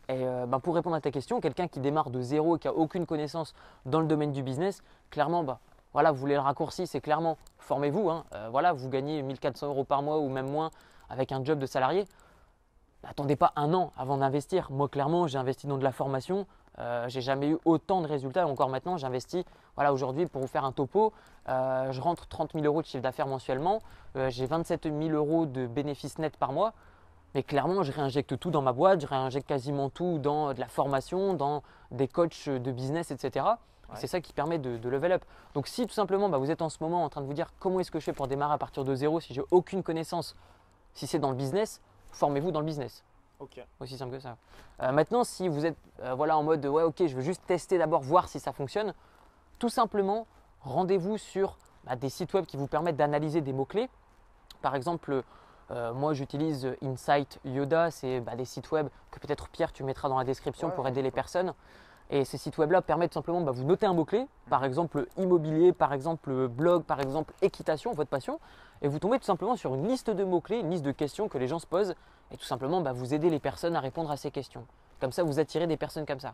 Et 0.10 0.26
euh, 0.26 0.46
bah, 0.46 0.60
pour 0.60 0.76
répondre 0.76 0.96
à 0.96 1.02
ta 1.02 1.12
question, 1.12 1.40
quelqu'un 1.40 1.68
qui 1.68 1.80
démarre 1.80 2.10
de 2.10 2.22
zéro 2.22 2.58
et 2.58 2.60
qui 2.60 2.68
a 2.68 2.74
aucune 2.74 3.06
connaissance 3.06 3.54
dans 3.86 4.00
le 4.00 4.08
domaine 4.08 4.32
du 4.32 4.44
business, 4.44 4.82
clairement, 5.10 5.44
bah, 5.44 5.60
voilà, 5.94 6.12
vous 6.12 6.20
voulez 6.20 6.34
le 6.36 6.42
raccourci, 6.42 6.88
c'est 6.88 7.02
clairement 7.02 7.38
formez-vous. 7.60 8.10
hein. 8.10 8.26
Euh, 8.34 8.50
voilà, 8.52 8.74
vous 8.74 8.90
gagnez 8.90 9.22
1400 9.22 9.68
euros 9.68 9.84
par 9.84 10.02
mois 10.02 10.20
ou 10.20 10.30
même 10.30 10.50
moins 10.50 10.72
avec 11.10 11.32
un 11.32 11.44
job 11.44 11.60
de 11.60 11.66
salarié. 11.66 12.06
N'attendez 13.04 13.36
pas 13.36 13.54
un 13.56 13.74
an 13.74 13.92
avant 13.98 14.18
d'investir. 14.18 14.72
Moi, 14.72 14.90
clairement, 14.90 15.28
j'ai 15.28 15.38
investi 15.38 15.68
dans 15.68 15.78
de 15.78 15.84
la 15.84 15.92
formation. 15.92 16.48
Euh, 16.80 17.08
j'ai 17.08 17.22
jamais 17.22 17.50
eu 17.50 17.58
autant 17.66 18.02
de 18.02 18.08
résultats. 18.08 18.42
Et 18.42 18.44
encore 18.44 18.70
maintenant, 18.70 18.98
j'investis. 18.98 19.44
Voilà, 19.76 19.94
aujourd'hui, 19.94 20.26
pour 20.26 20.42
vous 20.42 20.48
faire 20.48 20.66
un 20.66 20.72
topo, 20.72 21.14
euh, 21.50 21.92
je 21.92 22.02
rentre 22.02 22.28
30 22.28 22.54
000 22.54 22.66
euros 22.66 22.82
de 22.82 22.88
chiffre 22.88 23.04
d'affaires 23.04 23.28
mensuellement. 23.28 23.82
Euh, 24.16 24.30
j'ai 24.30 24.46
27 24.46 24.84
000 24.84 25.10
euros 25.10 25.46
de 25.46 25.68
bénéfices 25.68 26.18
nets 26.18 26.38
par 26.38 26.52
mois. 26.52 26.74
Mais 27.34 27.44
clairement, 27.44 27.84
je 27.84 27.92
réinjecte 27.92 28.40
tout 28.40 28.50
dans 28.50 28.62
ma 28.62 28.72
boîte, 28.72 29.02
je 29.02 29.08
réinjecte 29.08 29.48
quasiment 29.48 29.90
tout 29.90 30.20
dans 30.20 30.54
de 30.54 30.60
la 30.60 30.70
formation, 30.70 31.34
dans 31.34 31.64
des 31.92 32.08
coachs 32.08 32.48
de 32.48 32.72
business, 32.72 33.12
etc. 33.12 33.46
Ouais. 33.90 33.96
C'est 33.96 34.08
ça 34.08 34.22
qui 34.22 34.32
permet 34.32 34.58
de, 34.58 34.78
de 34.78 34.90
level 34.90 35.12
up. 35.12 35.26
Donc 35.54 35.68
si 35.68 35.86
tout 35.86 35.94
simplement 35.94 36.30
bah, 36.30 36.38
vous 36.38 36.50
êtes 36.50 36.62
en 36.62 36.70
ce 36.70 36.78
moment 36.80 37.04
en 37.04 37.10
train 37.10 37.20
de 37.20 37.26
vous 37.26 37.34
dire 37.34 37.52
comment 37.60 37.82
est-ce 37.82 37.92
que 37.92 38.00
je 38.00 38.06
fais 38.06 38.14
pour 38.14 38.30
démarrer 38.30 38.54
à 38.54 38.58
partir 38.58 38.86
de 38.86 38.96
zéro 38.96 39.20
si 39.20 39.34
j'ai 39.34 39.44
aucune 39.52 39.84
connaissance, 39.84 40.34
si 40.94 41.08
c'est 41.08 41.20
dans 41.20 41.30
le 41.30 41.36
business, 41.36 41.82
formez-vous 42.12 42.52
dans 42.52 42.62
le 42.62 42.66
business. 42.66 43.04
Aussi 43.80 43.98
simple 43.98 44.14
que 44.14 44.20
ça. 44.20 44.38
Euh, 44.82 44.92
maintenant, 44.92 45.24
si 45.24 45.48
vous 45.48 45.66
êtes 45.66 45.78
euh, 46.02 46.14
voilà, 46.14 46.38
en 46.38 46.44
mode 46.44 46.66
ouais, 46.66 46.84
ok, 46.84 47.06
je 47.06 47.16
veux 47.16 47.22
juste 47.22 47.46
tester 47.46 47.78
d'abord, 47.78 48.02
voir 48.02 48.28
si 48.28 48.40
ça 48.40 48.52
fonctionne, 48.54 48.94
tout 49.60 49.70
simplement, 49.70 50.28
rendez-vous 50.62 51.18
sur 51.18 51.58
bah, 51.86 51.96
des 51.96 52.10
sites 52.10 52.34
web 52.34 52.46
qui 52.46 52.58
vous 52.58 52.68
permettent 52.68 52.98
d'analyser 52.98 53.42
des 53.42 53.54
mots-clés. 53.54 53.90
Par 54.62 54.76
exemple, 54.76 55.24
euh, 55.72 55.94
moi 55.94 56.14
j'utilise 56.14 56.76
Insight 56.84 57.40
Yoda, 57.46 57.92
c'est 57.92 58.20
bah, 58.22 58.36
des 58.36 58.46
sites 58.46 58.72
web 58.72 58.88
que 59.12 59.20
peut-être 59.20 59.50
Pierre 59.50 59.72
tu 59.72 59.84
mettras 59.84 60.10
dans 60.10 60.18
la 60.18 60.24
description 60.24 60.68
Ouais, 60.68 60.74
pour 60.74 60.88
aider 60.88 61.02
les 61.02 61.12
personnes. 61.12 61.54
Et 62.12 62.24
ces 62.24 62.38
sites 62.38 62.58
web 62.60 62.72
là 62.72 62.82
permettent 62.82 63.14
simplement 63.14 63.42
bah, 63.42 63.52
vous 63.52 63.64
noter 63.64 63.86
un 63.86 63.94
mot-clé, 63.94 64.28
par 64.50 64.64
exemple 64.64 65.08
immobilier, 65.18 65.74
par 65.74 65.92
exemple 65.92 66.48
blog, 66.48 66.84
par 66.84 67.00
exemple 67.00 67.34
équitation, 67.42 67.94
votre 67.94 68.10
passion, 68.10 68.40
et 68.82 68.88
vous 68.88 69.00
tombez 69.00 69.18
tout 69.18 69.26
simplement 69.26 69.56
sur 69.56 69.74
une 69.74 69.88
liste 69.88 70.12
de 70.12 70.24
mots-clés, 70.24 70.60
une 70.60 70.70
liste 70.70 70.84
de 70.84 70.92
questions 70.92 71.28
que 71.28 71.38
les 71.38 71.48
gens 71.48 71.60
se 71.60 71.66
posent, 71.66 71.96
et 72.32 72.38
tout 72.38 72.46
simplement 72.46 72.82
bah, 72.82 72.92
vous 72.94 73.14
aidez 73.14 73.30
les 73.30 73.40
personnes 73.40 73.76
à 73.76 73.80
répondre 73.80 74.12
à 74.12 74.18
ces 74.18 74.32
questions. 74.32 74.66
Comme 75.00 75.12
ça, 75.12 75.24
vous 75.24 75.40
attirez 75.40 75.68
des 75.68 75.78
personnes 75.78 76.06
comme 76.06 76.20
ça. 76.20 76.34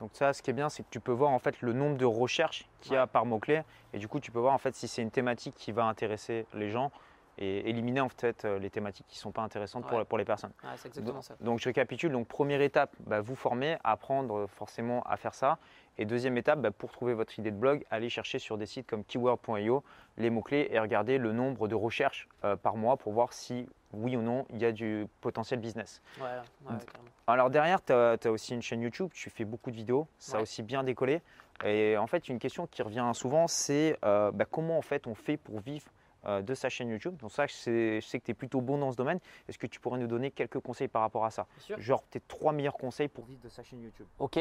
Donc 0.00 0.10
ça, 0.12 0.32
ce 0.32 0.42
qui 0.42 0.50
est 0.50 0.54
bien, 0.54 0.68
c'est 0.68 0.82
que 0.84 0.88
tu 0.90 1.00
peux 1.00 1.12
voir 1.12 1.30
en 1.30 1.38
fait 1.40 1.60
le 1.60 1.72
nombre 1.72 1.96
de 1.96 2.04
recherches 2.04 2.68
qu'il 2.80 2.92
y 2.92 2.96
a 2.96 3.06
par 3.06 3.26
mot-clé 3.26 3.62
et 3.92 3.98
du 3.98 4.06
coup, 4.06 4.20
tu 4.20 4.30
peux 4.30 4.38
voir 4.38 4.54
en 4.54 4.58
fait 4.58 4.74
si 4.74 4.86
c'est 4.86 5.02
une 5.02 5.10
thématique 5.10 5.54
qui 5.56 5.72
va 5.72 5.84
intéresser 5.84 6.46
les 6.54 6.70
gens 6.70 6.92
et 7.40 7.68
éliminer 7.70 8.00
en 8.00 8.08
fait 8.08 8.44
euh, 8.44 8.58
les 8.58 8.68
thématiques 8.68 9.06
qui 9.08 9.16
ne 9.16 9.20
sont 9.20 9.30
pas 9.30 9.42
intéressantes 9.42 9.86
pour, 9.86 9.96
Ouais. 9.98 10.04
pour 10.04 10.18
les 10.18 10.24
personnes. 10.24 10.50
c'est 10.76 11.00
Donc, 11.00 11.22
donc, 11.40 11.58
je 11.60 11.64
récapitule. 11.66 12.10
Donc 12.12 12.26
première 12.26 12.60
étape, 12.60 12.90
bah, 13.06 13.20
vous 13.20 13.36
former, 13.36 13.76
apprendre 13.84 14.38
euh, 14.38 14.46
forcément 14.48 15.02
à 15.04 15.16
faire 15.16 15.34
ça. 15.34 15.58
Et 15.98 16.04
deuxième 16.04 16.36
étape, 16.36 16.60
bah, 16.60 16.70
pour 16.72 16.90
trouver 16.90 17.14
votre 17.14 17.38
idée 17.38 17.50
de 17.52 17.56
blog, 17.56 17.84
allez 17.90 18.08
chercher 18.08 18.38
sur 18.40 18.58
des 18.58 18.66
sites 18.66 18.86
comme 18.88 19.04
keyword.io 19.04 19.84
les 20.16 20.30
mots-clés 20.30 20.68
et 20.70 20.78
regarder 20.80 21.18
le 21.18 21.32
nombre 21.32 21.68
de 21.68 21.74
recherches 21.76 22.28
euh, 22.44 22.56
par 22.56 22.76
mois 22.76 22.96
pour 22.96 23.12
voir 23.12 23.32
si 23.32 23.68
oui 23.92 24.16
ou 24.16 24.22
non 24.22 24.46
il 24.50 24.58
y 24.58 24.64
a 24.64 24.72
du 24.72 25.06
potentiel 25.20 25.60
business. 25.60 26.02
Ouais, 26.18 26.24
ouais, 26.24 26.76
carrément. 26.86 27.10
Alors 27.26 27.50
derrière, 27.50 27.84
tu 27.84 27.92
as, 27.92 28.30
aussi 28.30 28.54
une 28.54 28.62
chaîne 28.62 28.82
YouTube, 28.82 29.10
tu 29.12 29.30
fais 29.30 29.44
beaucoup 29.44 29.70
de 29.70 29.76
vidéos, 29.76 30.06
ça 30.18 30.38
a 30.38 30.40
aussi 30.42 30.62
bien 30.62 30.82
décollé. 30.84 31.22
Et 31.64 31.96
en 31.96 32.06
fait, 32.06 32.28
une 32.28 32.38
question 32.38 32.66
qui 32.66 32.82
revient 32.82 33.10
souvent, 33.14 33.48
c'est 33.48 33.98
euh, 34.04 34.30
bah, 34.30 34.44
comment 34.44 34.78
en 34.78 34.82
fait 34.82 35.06
on 35.06 35.14
fait 35.14 35.36
pour 35.36 35.58
vivre 35.58 35.90
euh, 36.26 36.40
de 36.40 36.54
sa 36.54 36.68
chaîne 36.68 36.88
YouTube? 36.88 37.16
Donc 37.16 37.32
ça, 37.32 37.46
je 37.46 37.52
sais, 37.52 38.00
je 38.00 38.06
sais 38.06 38.20
que 38.20 38.24
tu 38.24 38.30
es 38.30 38.34
plutôt 38.34 38.60
bon 38.60 38.78
dans 38.78 38.92
ce 38.92 38.96
domaine. 38.96 39.18
Est-ce 39.48 39.58
que 39.58 39.66
tu 39.66 39.80
pourrais 39.80 39.98
nous 39.98 40.06
donner 40.06 40.30
quelques 40.30 40.60
conseils 40.60 40.88
par 40.88 41.02
rapport 41.02 41.24
à 41.24 41.30
ça? 41.30 41.46
Bien 41.56 41.66
sûr. 41.66 41.80
Genre 41.80 42.02
tes 42.10 42.20
trois 42.20 42.52
meilleurs 42.52 42.76
conseils 42.76 43.08
pour 43.08 43.24
vivre 43.24 43.40
de 43.42 43.48
sa 43.48 43.62
chaîne 43.62 43.82
YouTube. 43.82 44.06
Ok. 44.18 44.38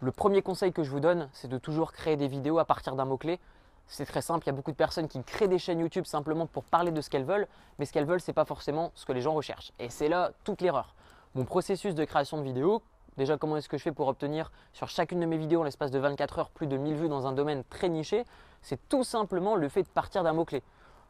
Le 0.00 0.10
premier 0.10 0.42
conseil 0.42 0.72
que 0.72 0.82
je 0.82 0.90
vous 0.90 1.00
donne, 1.00 1.28
c'est 1.32 1.48
de 1.48 1.58
toujours 1.58 1.92
créer 1.92 2.16
des 2.16 2.28
vidéos 2.28 2.58
à 2.58 2.64
partir 2.64 2.96
d'un 2.96 3.04
mot-clé. 3.04 3.38
C'est 3.86 4.06
très 4.06 4.22
simple, 4.22 4.44
il 4.44 4.48
y 4.48 4.50
a 4.50 4.54
beaucoup 4.54 4.70
de 4.70 4.76
personnes 4.76 5.08
qui 5.08 5.22
créent 5.22 5.48
des 5.48 5.58
chaînes 5.58 5.80
YouTube 5.80 6.06
simplement 6.06 6.46
pour 6.46 6.64
parler 6.64 6.90
de 6.90 7.00
ce 7.00 7.10
qu'elles 7.10 7.24
veulent, 7.24 7.46
mais 7.78 7.84
ce 7.84 7.92
qu'elles 7.92 8.06
veulent, 8.06 8.20
ce 8.20 8.30
n'est 8.30 8.34
pas 8.34 8.44
forcément 8.44 8.92
ce 8.94 9.04
que 9.04 9.12
les 9.12 9.20
gens 9.20 9.34
recherchent. 9.34 9.72
Et 9.78 9.90
c'est 9.90 10.08
là 10.08 10.32
toute 10.44 10.60
l'erreur. 10.60 10.94
Mon 11.34 11.44
processus 11.44 11.94
de 11.94 12.04
création 12.04 12.38
de 12.38 12.42
vidéos, 12.42 12.82
déjà 13.16 13.36
comment 13.36 13.56
est-ce 13.56 13.68
que 13.68 13.76
je 13.76 13.82
fais 13.82 13.92
pour 13.92 14.08
obtenir 14.08 14.50
sur 14.72 14.88
chacune 14.88 15.20
de 15.20 15.26
mes 15.26 15.36
vidéos 15.36 15.60
en 15.60 15.64
l'espace 15.64 15.90
de 15.90 15.98
24 15.98 16.38
heures 16.38 16.50
plus 16.50 16.66
de 16.66 16.76
1000 16.76 16.94
vues 16.96 17.08
dans 17.08 17.26
un 17.26 17.32
domaine 17.32 17.62
très 17.64 17.88
niché, 17.88 18.24
c'est 18.62 18.80
tout 18.88 19.04
simplement 19.04 19.56
le 19.56 19.68
fait 19.68 19.82
de 19.82 19.88
partir 19.88 20.22
d'un 20.22 20.32
mot-clé. 20.32 20.62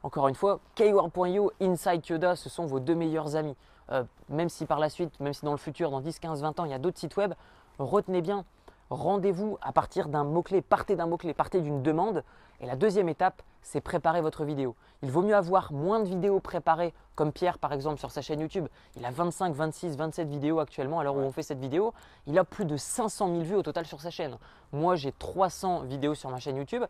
Encore 0.03 0.29
une 0.29 0.35
fois, 0.35 0.61
keyword.io, 0.75 1.53
Insight 1.61 2.09
Yoda, 2.09 2.37
ce 2.37 2.49
sont 2.49 2.67
vos 2.67 2.81
deux 2.81 2.95
meilleurs 2.95 3.37
amis. 3.37 3.57
Euh, 3.91 4.05
même 4.29 4.49
si 4.49 4.67
par 4.67 4.79
la 4.79 4.89
suite, 4.89 5.19
même 5.21 5.35
si 5.35 5.45
dans 5.45 5.53
le 5.53 5.59
futur, 5.59 5.91
dans 5.91 6.01
10, 6.01 6.19
15, 6.19 6.43
20 6.43 6.61
ans, 6.61 6.65
il 6.65 6.71
y 6.71 6.75
a 6.75 6.79
d'autres 6.79 6.99
sites 6.99 7.17
web, 7.17 7.35
retenez 7.79 8.23
bien, 8.23 8.45
rendez-vous 8.91 9.59
à 9.63 9.73
partir 9.73 10.09
d'un 10.09 10.25
mot-clé, 10.25 10.63
partez 10.63 10.97
d'un 10.97 11.07
mot-clé, 11.07 11.35
partez 11.35 11.61
d'une 11.61 11.83
demande. 11.83 12.25
Et 12.61 12.67
la 12.67 12.77
deuxième 12.77 13.09
étape, 13.09 13.43
c'est 13.63 13.81
préparer 13.81 14.21
votre 14.21 14.45
vidéo. 14.45 14.77
Il 15.03 15.11
vaut 15.11 15.23
mieux 15.23 15.35
avoir 15.35 15.73
moins 15.73 16.01
de 16.01 16.05
vidéos 16.05 16.41
préparées, 16.41 16.95
comme 17.15 17.33
Pierre 17.33 17.59
par 17.59 17.73
exemple 17.73 17.99
sur 17.99 18.11
sa 18.11 18.23
chaîne 18.23 18.41
YouTube. 18.41 18.67
Il 18.97 19.05
a 19.05 19.11
25, 19.11 19.55
26, 19.55 19.97
27 19.97 20.29
vidéos 20.29 20.61
actuellement 20.61 21.01
à 21.01 21.05
l'heure 21.05 21.17
où 21.17 21.21
on 21.21 21.33
fait 21.33 21.43
cette 21.43 21.59
vidéo. 21.59 21.93
Il 22.27 22.39
a 22.39 22.45
plus 22.45 22.65
de 22.65 22.77
500 22.77 23.29
000 23.29 23.41
vues 23.41 23.57
au 23.57 23.63
total 23.63 23.87
sur 23.87 24.01
sa 24.01 24.11
chaîne. 24.11 24.39
Moi, 24.73 24.97
j'ai 24.97 25.13
300 25.13 25.81
vidéos 25.83 26.15
sur 26.15 26.31
ma 26.31 26.39
chaîne 26.39 26.57
YouTube. 26.57 26.85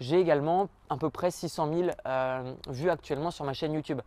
J'ai 0.00 0.20
également 0.20 0.68
à 0.90 0.96
peu 0.96 1.10
près 1.10 1.30
600 1.30 1.72
000 1.72 1.90
euh, 2.06 2.54
vues 2.68 2.90
actuellement 2.90 3.30
sur 3.30 3.44
ma 3.44 3.52
chaîne 3.52 3.72
YouTube. 3.72 4.00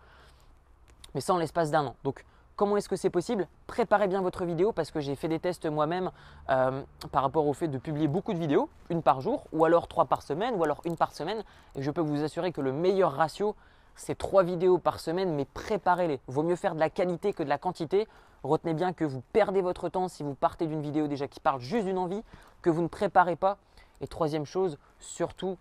Mais 1.13 1.21
ça 1.21 1.33
en 1.33 1.37
l'espace 1.37 1.71
d'un 1.71 1.85
an. 1.85 1.95
Donc, 2.03 2.23
comment 2.61 2.77
est-ce 2.77 2.89
que 2.89 2.95
c'est 2.95 3.09
possible 3.09 3.47
Préparez 3.65 4.07
bien 4.07 4.21
votre 4.21 4.45
vidéo 4.45 4.71
parce 4.71 4.91
que 4.91 4.99
j'ai 4.99 5.15
fait 5.15 5.27
des 5.27 5.39
tests 5.39 5.65
moi-même 5.65 6.11
euh, 6.51 6.83
par 7.11 7.23
rapport 7.23 7.47
au 7.47 7.53
fait 7.53 7.67
de 7.67 7.79
publier 7.79 8.07
beaucoup 8.07 8.35
de 8.35 8.37
vidéos, 8.37 8.69
une 8.91 9.01
par 9.01 9.19
jour, 9.19 9.45
ou 9.51 9.65
alors 9.65 9.87
trois 9.87 10.05
par 10.05 10.21
semaine, 10.21 10.53
ou 10.53 10.63
alors 10.63 10.79
une 10.85 10.95
par 10.95 11.11
semaine. 11.11 11.43
Et 11.73 11.81
je 11.81 11.89
peux 11.89 12.01
vous 12.01 12.21
assurer 12.21 12.51
que 12.51 12.61
le 12.61 12.71
meilleur 12.71 13.13
ratio, 13.13 13.55
c'est 13.95 14.15
trois 14.15 14.43
vidéos 14.43 14.77
par 14.77 14.99
semaine, 14.99 15.33
mais 15.33 15.45
préparez-les. 15.45 16.19
Vaut 16.27 16.43
mieux 16.43 16.55
faire 16.55 16.75
de 16.75 16.79
la 16.79 16.91
qualité 16.91 17.33
que 17.33 17.41
de 17.41 17.49
la 17.49 17.57
quantité. 17.57 18.07
Retenez 18.43 18.75
bien 18.75 18.93
que 18.93 19.05
vous 19.05 19.23
perdez 19.33 19.63
votre 19.63 19.89
temps 19.89 20.07
si 20.07 20.21
vous 20.21 20.35
partez 20.35 20.67
d'une 20.67 20.83
vidéo 20.83 21.07
déjà 21.07 21.27
qui 21.27 21.39
parle 21.39 21.61
juste 21.61 21.85
d'une 21.85 21.97
envie, 21.97 22.21
que 22.61 22.69
vous 22.69 22.83
ne 22.83 22.87
préparez 22.87 23.37
pas. 23.37 23.57
Et 24.01 24.07
troisième 24.07 24.45
chose, 24.45 24.77
surtout, 24.99 25.57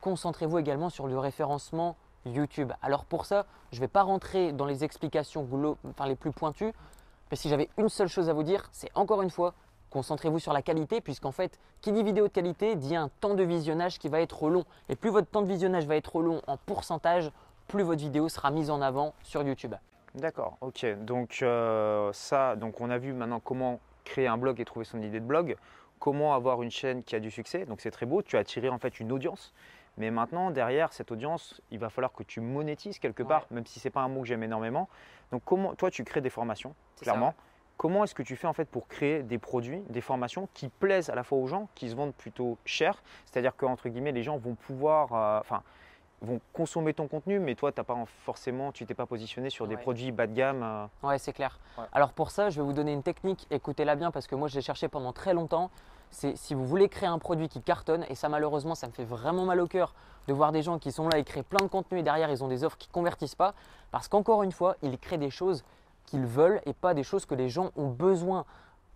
concentrez-vous 0.00 0.58
également 0.58 0.90
sur 0.90 1.06
le 1.06 1.16
référencement 1.16 1.94
YouTube. 2.26 2.72
Alors 2.82 3.04
pour 3.04 3.26
ça, 3.26 3.46
je 3.72 3.76
ne 3.76 3.80
vais 3.80 3.88
pas 3.88 4.02
rentrer 4.02 4.52
dans 4.52 4.66
les 4.66 4.84
explications 4.84 5.48
les 6.06 6.16
plus 6.16 6.32
pointues, 6.32 6.72
mais 7.30 7.36
si 7.36 7.48
j'avais 7.48 7.68
une 7.78 7.88
seule 7.88 8.08
chose 8.08 8.28
à 8.28 8.32
vous 8.32 8.42
dire, 8.42 8.68
c'est 8.72 8.90
encore 8.94 9.22
une 9.22 9.30
fois, 9.30 9.54
concentrez-vous 9.90 10.38
sur 10.38 10.52
la 10.52 10.62
qualité, 10.62 11.00
puisqu'en 11.00 11.32
fait, 11.32 11.58
qui 11.80 11.92
dit 11.92 12.02
vidéo 12.02 12.28
de 12.28 12.32
qualité 12.32 12.76
dit 12.76 12.96
un 12.96 13.08
temps 13.20 13.34
de 13.34 13.42
visionnage 13.42 13.98
qui 13.98 14.08
va 14.08 14.20
être 14.20 14.48
long. 14.48 14.64
Et 14.88 14.96
plus 14.96 15.10
votre 15.10 15.28
temps 15.28 15.42
de 15.42 15.46
visionnage 15.48 15.86
va 15.86 15.96
être 15.96 16.20
long 16.20 16.42
en 16.46 16.56
pourcentage, 16.56 17.30
plus 17.68 17.82
votre 17.82 18.00
vidéo 18.00 18.28
sera 18.28 18.50
mise 18.50 18.70
en 18.70 18.80
avant 18.82 19.14
sur 19.22 19.42
YouTube. 19.42 19.74
D'accord, 20.14 20.56
ok. 20.60 20.84
Donc 21.04 21.38
euh, 21.42 22.10
ça, 22.12 22.56
donc 22.56 22.80
on 22.80 22.90
a 22.90 22.98
vu 22.98 23.12
maintenant 23.12 23.38
comment 23.38 23.78
créer 24.04 24.26
un 24.26 24.36
blog 24.36 24.60
et 24.60 24.64
trouver 24.64 24.84
son 24.84 25.00
idée 25.00 25.20
de 25.20 25.24
blog, 25.24 25.56
comment 26.00 26.34
avoir 26.34 26.62
une 26.62 26.70
chaîne 26.70 27.04
qui 27.04 27.14
a 27.14 27.20
du 27.20 27.30
succès. 27.30 27.64
Donc 27.64 27.80
c'est 27.80 27.92
très 27.92 28.06
beau, 28.06 28.22
tu 28.22 28.36
as 28.36 28.40
attiré 28.40 28.68
en 28.68 28.78
fait 28.78 28.98
une 28.98 29.12
audience. 29.12 29.52
Mais 30.00 30.10
maintenant, 30.10 30.50
derrière 30.50 30.94
cette 30.94 31.12
audience, 31.12 31.60
il 31.70 31.78
va 31.78 31.90
falloir 31.90 32.14
que 32.14 32.22
tu 32.22 32.40
monétises 32.40 32.98
quelque 32.98 33.22
part, 33.22 33.44
même 33.50 33.66
si 33.66 33.78
ce 33.80 33.86
n'est 33.86 33.92
pas 33.92 34.00
un 34.00 34.08
mot 34.08 34.22
que 34.22 34.28
j'aime 34.28 34.42
énormément. 34.42 34.88
Donc, 35.30 35.42
comment, 35.44 35.74
toi, 35.74 35.90
tu 35.90 36.04
crées 36.04 36.22
des 36.22 36.30
formations, 36.30 36.74
clairement. 37.02 37.34
Comment 37.76 38.04
est-ce 38.04 38.14
que 38.14 38.22
tu 38.22 38.36
fais 38.36 38.46
en 38.46 38.54
fait 38.54 38.64
pour 38.64 38.88
créer 38.88 39.22
des 39.22 39.36
produits, 39.38 39.82
des 39.90 40.00
formations 40.00 40.48
qui 40.54 40.68
plaisent 40.68 41.10
à 41.10 41.14
la 41.14 41.22
fois 41.22 41.36
aux 41.36 41.46
gens, 41.46 41.68
qui 41.74 41.90
se 41.90 41.94
vendent 41.94 42.14
plutôt 42.14 42.56
cher? 42.64 43.02
C'est-à-dire 43.26 43.54
que 43.56 43.88
guillemets, 43.88 44.12
les 44.12 44.22
gens 44.22 44.38
vont 44.38 44.54
pouvoir, 44.54 45.12
euh, 45.14 45.58
vont 46.22 46.40
consommer 46.54 46.94
ton 46.94 47.06
contenu, 47.06 47.38
mais 47.38 47.54
toi, 47.54 47.70
as 47.76 47.84
pas 47.84 47.96
forcément, 48.24 48.72
tu 48.72 48.86
t'es 48.86 48.94
pas 48.94 49.06
positionné 49.06 49.50
sur 49.50 49.66
des 49.66 49.76
produits 49.76 50.12
bas 50.12 50.26
de 50.26 50.32
gamme. 50.32 50.62
Euh. 50.62 51.08
Ouais, 51.08 51.18
c'est 51.18 51.34
clair. 51.34 51.58
Alors 51.92 52.14
pour 52.14 52.30
ça, 52.30 52.48
je 52.48 52.60
vais 52.60 52.66
vous 52.66 52.72
donner 52.72 52.94
une 52.94 53.02
technique. 53.02 53.46
Écoutez-la 53.50 53.96
bien 53.96 54.10
parce 54.10 54.26
que 54.26 54.34
moi, 54.34 54.48
je 54.48 54.54
l'ai 54.54 54.62
cherché 54.62 54.88
pendant 54.88 55.12
très 55.12 55.34
longtemps 55.34 55.70
c'est 56.10 56.36
si 56.36 56.54
vous 56.54 56.66
voulez 56.66 56.88
créer 56.88 57.08
un 57.08 57.18
produit 57.18 57.48
qui 57.48 57.62
cartonne, 57.62 58.04
et 58.08 58.14
ça 58.14 58.28
malheureusement 58.28 58.74
ça 58.74 58.86
me 58.86 58.92
fait 58.92 59.04
vraiment 59.04 59.44
mal 59.44 59.60
au 59.60 59.66
cœur 59.66 59.94
de 60.28 60.32
voir 60.32 60.52
des 60.52 60.62
gens 60.62 60.78
qui 60.78 60.92
sont 60.92 61.08
là 61.08 61.18
et 61.18 61.24
créent 61.24 61.42
plein 61.42 61.64
de 61.64 61.70
contenu 61.70 61.98
et 61.98 62.02
derrière 62.02 62.30
ils 62.30 62.44
ont 62.44 62.48
des 62.48 62.64
offres 62.64 62.76
qui 62.76 62.88
ne 62.88 62.92
convertissent 62.92 63.34
pas, 63.34 63.54
parce 63.90 64.08
qu'encore 64.08 64.42
une 64.42 64.52
fois, 64.52 64.76
ils 64.82 64.98
créent 64.98 65.18
des 65.18 65.30
choses 65.30 65.64
qu'ils 66.06 66.26
veulent 66.26 66.60
et 66.66 66.72
pas 66.72 66.94
des 66.94 67.02
choses 67.02 67.26
que 67.26 67.34
les 67.34 67.48
gens 67.48 67.70
ont 67.76 67.88
besoin. 67.88 68.44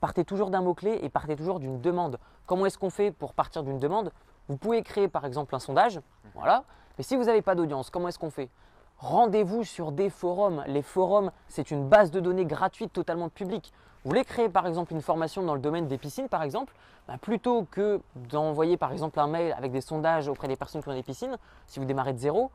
Partez 0.00 0.24
toujours 0.24 0.50
d'un 0.50 0.60
mot-clé 0.60 0.98
et 1.02 1.08
partez 1.08 1.36
toujours 1.36 1.60
d'une 1.60 1.80
demande. 1.80 2.18
Comment 2.46 2.66
est-ce 2.66 2.78
qu'on 2.78 2.90
fait 2.90 3.10
pour 3.10 3.32
partir 3.32 3.62
d'une 3.62 3.78
demande? 3.78 4.12
Vous 4.48 4.56
pouvez 4.56 4.82
créer 4.82 5.08
par 5.08 5.24
exemple 5.24 5.54
un 5.54 5.58
sondage, 5.58 6.00
voilà, 6.34 6.64
mais 6.98 7.04
si 7.04 7.16
vous 7.16 7.24
n'avez 7.24 7.42
pas 7.42 7.54
d'audience, 7.54 7.90
comment 7.90 8.08
est-ce 8.08 8.18
qu'on 8.18 8.30
fait? 8.30 8.50
Rendez-vous 8.98 9.64
sur 9.64 9.92
des 9.92 10.10
forums. 10.10 10.62
Les 10.66 10.82
forums, 10.82 11.32
c'est 11.48 11.70
une 11.70 11.88
base 11.88 12.10
de 12.10 12.20
données 12.20 12.44
gratuite 12.44 12.92
totalement 12.92 13.28
publique. 13.28 13.72
Vous 14.04 14.10
voulez 14.10 14.24
créer 14.24 14.50
par 14.50 14.66
exemple 14.66 14.92
une 14.92 15.00
formation 15.00 15.42
dans 15.42 15.54
le 15.54 15.60
domaine 15.60 15.86
des 15.88 15.96
piscines 15.96 16.28
par 16.28 16.42
exemple, 16.42 16.74
bah, 17.08 17.16
plutôt 17.18 17.66
que 17.70 18.00
d'envoyer 18.30 18.76
par 18.76 18.92
exemple 18.92 19.18
un 19.18 19.26
mail 19.26 19.54
avec 19.56 19.72
des 19.72 19.80
sondages 19.80 20.28
auprès 20.28 20.46
des 20.46 20.56
personnes 20.56 20.82
qui 20.82 20.88
ont 20.90 20.94
des 20.94 21.02
piscines, 21.02 21.38
si 21.66 21.78
vous 21.78 21.86
démarrez 21.86 22.12
de 22.12 22.18
zéro, 22.18 22.50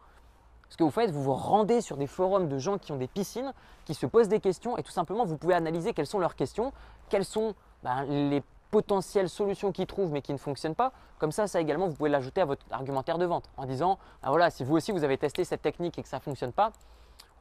ce 0.70 0.78
que 0.78 0.84
vous 0.84 0.92
faites, 0.92 1.10
vous 1.10 1.24
vous 1.24 1.34
rendez 1.34 1.82
sur 1.82 1.98
des 1.98 2.06
forums 2.06 2.48
de 2.48 2.60
gens 2.60 2.78
qui 2.78 2.92
ont 2.92 2.98
des 2.98 3.08
piscines, 3.08 3.52
qui 3.86 3.96
se 3.96 4.06
posent 4.06 4.28
des 4.28 4.40
questions 4.40 4.78
et 4.78 4.84
tout 4.84 4.92
simplement 4.92 5.26
vous 5.26 5.38
pouvez 5.38 5.56
analyser 5.56 5.94
quelles 5.94 6.06
sont 6.06 6.20
leurs 6.20 6.36
questions, 6.36 6.72
quelles 7.10 7.26
sont 7.26 7.56
bah, 7.84 8.04
les 8.08 8.44
potentielles 8.70 9.30
solutions 9.30 9.72
qu'ils 9.72 9.88
trouvent 9.88 10.12
mais 10.12 10.22
qui 10.22 10.34
ne 10.34 10.38
fonctionnent 10.38 10.76
pas. 10.76 10.92
Comme 11.18 11.32
ça, 11.32 11.48
ça 11.48 11.60
également, 11.60 11.88
vous 11.88 11.96
pouvez 11.96 12.12
l'ajouter 12.12 12.42
à 12.42 12.46
votre 12.46 12.64
argumentaire 12.70 13.18
de 13.18 13.26
vente 13.26 13.50
en 13.58 13.66
disant, 13.66 13.98
bah, 14.22 14.30
voilà, 14.30 14.52
si 14.52 14.64
vous 14.64 14.76
aussi 14.76 14.92
vous 14.92 15.04
avez 15.04 15.18
testé 15.18 15.44
cette 15.44 15.64
technique 15.64 15.98
et 15.98 16.04
que 16.04 16.08
ça 16.08 16.18
ne 16.18 16.22
fonctionne 16.22 16.52
pas, 16.54 16.72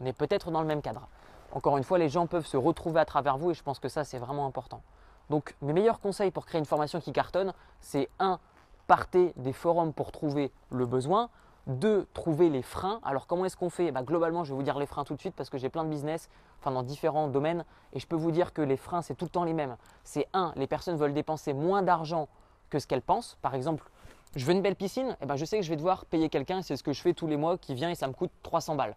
on 0.01 0.07
est 0.07 0.15
peut-être 0.15 0.51
dans 0.51 0.63
le 0.63 0.67
même 0.67 0.81
cadre. 0.81 1.07
Encore 1.53 1.77
une 1.77 1.85
fois, 1.85 1.99
les 1.99 2.09
gens 2.09 2.27
peuvent 2.27 2.47
se 2.47 2.57
retrouver 2.57 3.01
à 3.01 3.05
travers 3.05 3.39
vous 3.39 3.51
et 3.51 3.55
je 3.55 3.63
pense 3.63 3.79
que 3.79 3.89
ça, 3.89 4.05
c'est 4.05 4.19
vraiment 4.19 4.47
important. 4.47 4.83
Donc, 5.31 5.55
mes 5.63 5.73
meilleurs 5.73 6.01
conseils 6.01 6.31
pour 6.31 6.47
créer 6.47 6.59
une 6.59 6.67
formation 6.67 7.01
qui 7.01 7.13
cartonne, 7.13 7.53
c'est 7.81 8.09
1. 8.19 8.39
Partez 8.87 9.33
des 9.37 9.53
forums 9.53 9.93
pour 9.93 10.13
trouver 10.13 10.53
le 10.71 10.87
besoin. 10.87 11.29
2. 11.67 12.07
Trouver 12.15 12.49
les 12.49 12.63
freins. 12.63 13.01
Alors, 13.03 13.27
comment 13.27 13.45
est-ce 13.45 13.57
qu'on 13.57 13.69
fait? 13.69 13.93
Bah, 13.93 14.03
Globalement, 14.03 14.45
je 14.45 14.53
vais 14.53 14.57
vous 14.57 14.63
dire 14.63 14.79
les 14.79 14.87
freins 14.87 15.05
tout 15.05 15.15
de 15.15 15.21
suite 15.21 15.35
parce 15.35 15.51
que 15.51 15.59
j'ai 15.59 15.69
plein 15.69 15.85
de 15.85 15.91
business, 15.91 16.31
enfin 16.61 16.71
dans 16.71 16.83
différents 16.83 17.29
domaines, 17.29 17.65
et 17.93 18.01
je 18.01 18.07
peux 18.07 18.17
vous 18.17 18.31
dire 18.31 18.55
que 18.55 18.63
les 18.63 18.79
freins, 18.79 19.03
c'est 19.03 19.15
tout 19.15 19.27
le 19.27 19.31
temps 19.31 19.45
les 19.45 19.53
mêmes. 19.53 19.77
C'est 20.03 20.27
1. 20.33 20.53
Les 20.57 20.67
personnes 20.67 20.97
veulent 20.97 21.13
dépenser 21.13 21.53
moins 21.53 21.83
d'argent 21.83 22.29
que 22.71 22.79
ce 22.79 22.87
qu'elles 22.87 23.03
pensent. 23.03 23.37
Par 23.43 23.55
exemple, 23.55 23.91
je 24.35 24.45
veux 24.45 24.53
une 24.53 24.63
belle 24.63 24.77
piscine, 24.77 25.11
et 25.11 25.17
eh 25.23 25.27
ben 25.27 25.37
je 25.37 25.45
sais 25.45 25.59
que 25.59 25.65
je 25.65 25.71
vais 25.71 25.77
devoir 25.77 26.05
payer 26.07 26.29
quelqu'un, 26.29 26.63
c'est 26.63 26.77
ce 26.77 26.83
que 26.83 26.93
je 26.93 27.01
fais 27.01 27.15
tous 27.15 27.27
les 27.27 27.37
mois, 27.37 27.59
qui 27.59 27.75
vient 27.75 27.91
et 27.91 27.95
ça 27.95 28.07
me 28.07 28.13
coûte 28.13 28.31
300 28.43 28.75
balles. 28.77 28.97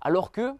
Alors 0.00 0.32
que 0.32 0.54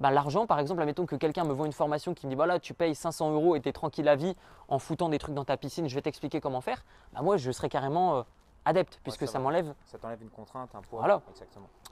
bah, 0.00 0.10
l'argent, 0.10 0.46
par 0.46 0.58
exemple, 0.58 0.80
admettons 0.80 1.04
que 1.04 1.14
quelqu'un 1.14 1.44
me 1.44 1.52
vend 1.52 1.66
une 1.66 1.72
formation 1.72 2.14
qui 2.14 2.26
me 2.26 2.30
dit 2.30 2.36
voilà, 2.36 2.58
tu 2.58 2.72
payes 2.72 2.94
500 2.94 3.32
euros 3.32 3.54
et 3.54 3.60
tu 3.60 3.68
es 3.68 3.72
tranquille 3.72 4.08
à 4.08 4.16
vie 4.16 4.34
en 4.68 4.78
foutant 4.78 5.10
des 5.10 5.18
trucs 5.18 5.34
dans 5.34 5.44
ta 5.44 5.58
piscine, 5.58 5.88
je 5.88 5.94
vais 5.94 6.00
t'expliquer 6.00 6.40
comment 6.40 6.62
faire. 6.62 6.82
Bah, 7.12 7.20
moi, 7.22 7.36
je 7.36 7.52
serais 7.52 7.68
carrément 7.68 8.16
euh, 8.16 8.22
adepte 8.64 8.98
puisque 9.02 9.28
ça, 9.28 9.38
m'enlève. 9.38 9.74
Ça 9.84 9.98
t'enlève 9.98 10.22
une 10.22 10.30
contrainte, 10.30 10.70
un 10.74 10.80
poids. 10.80 11.00
Voilà. 11.00 11.20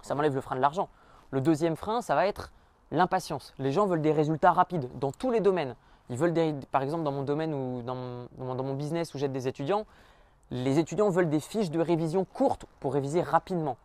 Ça 0.00 0.15
m'enlève 0.15 0.35
le 0.35 0.41
frein 0.41 0.57
de 0.57 0.61
l'argent. 0.61 0.88
Le 1.31 1.43
deuxième 1.43 1.77
frein, 1.77 2.00
ça 2.00 2.15
va 2.15 2.27
être 2.27 2.50
l'impatience. 2.91 3.53
Les 3.59 3.73
gens 3.73 3.87
veulent 3.87 4.00
des 4.00 4.12
résultats 4.12 4.53
rapides 4.53 4.88
dans 4.99 5.12
tous 5.12 5.31
les 5.31 5.41
domaines. 5.41 5.77
Ils 6.09 6.17
veulent, 6.17 6.33
des, 6.33 6.55
par 6.71 6.81
exemple, 6.81 7.05
dans 7.05 7.12
mon 7.12 7.25
domaine 7.25 7.53
ou 7.53 7.83
dans 7.83 7.95
mon, 7.95 8.55
dans 8.55 8.65
mon 8.65 8.73
business 8.73 9.12
où 9.12 9.19
j'aide 9.19 9.33
des 9.33 9.47
étudiants, 9.47 9.85
les 10.50 10.79
étudiants 10.79 11.11
veulent 11.11 11.29
des 11.29 11.41
fiches 11.41 11.71
de 11.71 11.81
révision 11.81 12.25
courtes 12.25 12.65
pour 12.81 12.95
réviser 12.95 13.21
rapidement 13.21 13.77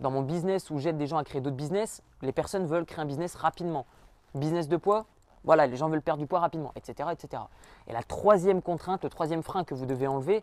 dans 0.00 0.10
mon 0.10 0.22
business 0.22 0.70
où 0.70 0.78
j'aide 0.78 0.96
des 0.96 1.06
gens 1.06 1.18
à 1.18 1.24
créer 1.24 1.40
d'autres 1.40 1.56
business, 1.56 2.02
les 2.22 2.32
personnes 2.32 2.66
veulent 2.66 2.84
créer 2.84 3.02
un 3.02 3.06
business 3.06 3.34
rapidement. 3.34 3.86
Business 4.34 4.68
de 4.68 4.76
poids, 4.76 5.06
voilà, 5.44 5.66
les 5.66 5.76
gens 5.76 5.88
veulent 5.88 6.02
perdre 6.02 6.20
du 6.20 6.26
poids 6.26 6.40
rapidement, 6.40 6.72
etc. 6.76 7.10
etc. 7.12 7.42
Et 7.86 7.92
la 7.92 8.02
troisième 8.02 8.62
contrainte, 8.62 9.04
le 9.04 9.10
troisième 9.10 9.42
frein 9.42 9.64
que 9.64 9.74
vous 9.74 9.86
devez 9.86 10.06
enlever, 10.06 10.42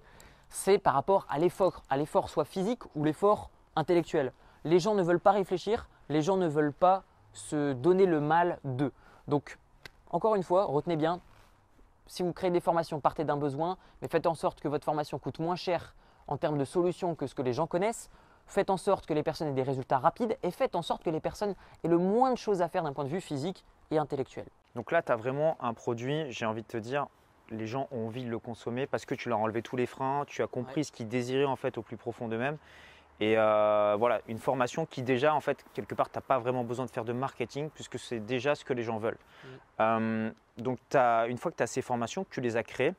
c'est 0.49 0.77
par 0.77 0.93
rapport 0.93 1.25
à 1.29 1.39
l'effort, 1.39 1.83
à 1.89 1.97
l'effort 1.97 2.29
soit 2.29 2.45
physique 2.45 2.83
ou 2.95 3.03
l'effort 3.03 3.49
intellectuel. 3.75 4.33
Les 4.65 4.79
gens 4.79 4.95
ne 4.95 5.03
veulent 5.03 5.19
pas 5.19 5.31
réfléchir, 5.31 5.87
les 6.09 6.21
gens 6.21 6.37
ne 6.37 6.47
veulent 6.47 6.73
pas 6.73 7.03
se 7.33 7.73
donner 7.73 8.05
le 8.05 8.19
mal 8.19 8.59
d'eux. 8.63 8.91
Donc, 9.27 9.57
encore 10.09 10.35
une 10.35 10.43
fois, 10.43 10.65
retenez 10.65 10.95
bien, 10.95 11.21
si 12.07 12.23
vous 12.23 12.33
créez 12.33 12.49
des 12.49 12.59
formations, 12.59 12.99
partez 12.99 13.23
d'un 13.23 13.37
besoin, 13.37 13.77
mais 14.01 14.07
faites 14.07 14.25
en 14.25 14.33
sorte 14.33 14.59
que 14.59 14.67
votre 14.67 14.83
formation 14.83 15.19
coûte 15.19 15.39
moins 15.39 15.55
cher 15.55 15.95
en 16.27 16.37
termes 16.37 16.57
de 16.57 16.65
solutions 16.65 17.15
que 17.15 17.27
ce 17.27 17.35
que 17.35 17.41
les 17.41 17.53
gens 17.53 17.67
connaissent 17.67 18.09
Faites 18.49 18.71
en 18.71 18.77
sorte 18.77 19.05
que 19.05 19.13
les 19.13 19.21
personnes 19.21 19.47
aient 19.47 19.53
des 19.53 19.63
résultats 19.63 19.99
rapides 19.99 20.35
et 20.41 20.49
faites 20.49 20.75
en 20.75 20.81
sorte 20.81 21.03
que 21.03 21.09
les 21.11 21.19
personnes 21.19 21.53
aient 21.83 21.87
le 21.87 21.99
moins 21.99 22.31
de 22.31 22.37
choses 22.37 22.63
à 22.63 22.67
faire 22.67 22.83
d'un 22.83 22.93
point 22.93 23.03
de 23.03 23.09
vue 23.09 23.21
physique 23.21 23.63
et 23.91 23.99
intellectuel. 23.99 24.45
Donc 24.75 24.91
là, 24.91 25.03
tu 25.03 25.11
as 25.11 25.15
vraiment 25.15 25.55
un 25.61 25.73
produit, 25.73 26.25
j'ai 26.31 26.47
envie 26.47 26.63
de 26.63 26.67
te 26.67 26.77
dire, 26.77 27.07
les 27.51 27.67
gens 27.67 27.87
ont 27.91 28.07
envie 28.07 28.25
de 28.25 28.29
le 28.29 28.39
consommer 28.39 28.87
parce 28.87 29.05
que 29.05 29.13
tu 29.13 29.29
leur 29.29 29.37
as 29.37 29.41
enlevé 29.41 29.61
tous 29.61 29.75
les 29.75 29.85
freins, 29.85 30.23
tu 30.27 30.41
as 30.41 30.47
compris 30.47 30.83
ce 30.83 30.91
qu'ils 30.91 31.07
désiraient 31.07 31.45
en 31.45 31.55
fait 31.55 31.77
au 31.77 31.83
plus 31.83 31.95
profond 31.95 32.27
d'eux-mêmes. 32.27 32.57
Et 33.19 33.37
euh, 33.37 33.95
voilà, 33.99 34.21
une 34.27 34.39
formation 34.39 34.85
qui 34.85 35.03
déjà, 35.03 35.35
en 35.35 35.41
fait, 35.41 35.63
quelque 35.73 35.93
part, 35.93 36.09
tu 36.09 36.17
n'as 36.17 36.21
pas 36.21 36.39
vraiment 36.39 36.63
besoin 36.63 36.85
de 36.85 36.91
faire 36.91 37.05
de 37.05 37.13
marketing 37.13 37.69
puisque 37.69 37.99
c'est 37.99 38.19
déjà 38.19 38.55
ce 38.55 38.65
que 38.65 38.73
les 38.73 38.83
gens 38.83 38.97
veulent. 38.97 39.17
Euh, 39.79 40.31
donc, 40.57 40.79
as, 40.95 41.27
une 41.27 41.37
fois 41.37 41.51
que 41.51 41.57
tu 41.57 41.63
as 41.63 41.67
ces 41.67 41.81
formations, 41.81 42.23
que 42.23 42.29
tu 42.29 42.41
les 42.41 42.55
as 42.55 42.63
créées, 42.63 42.95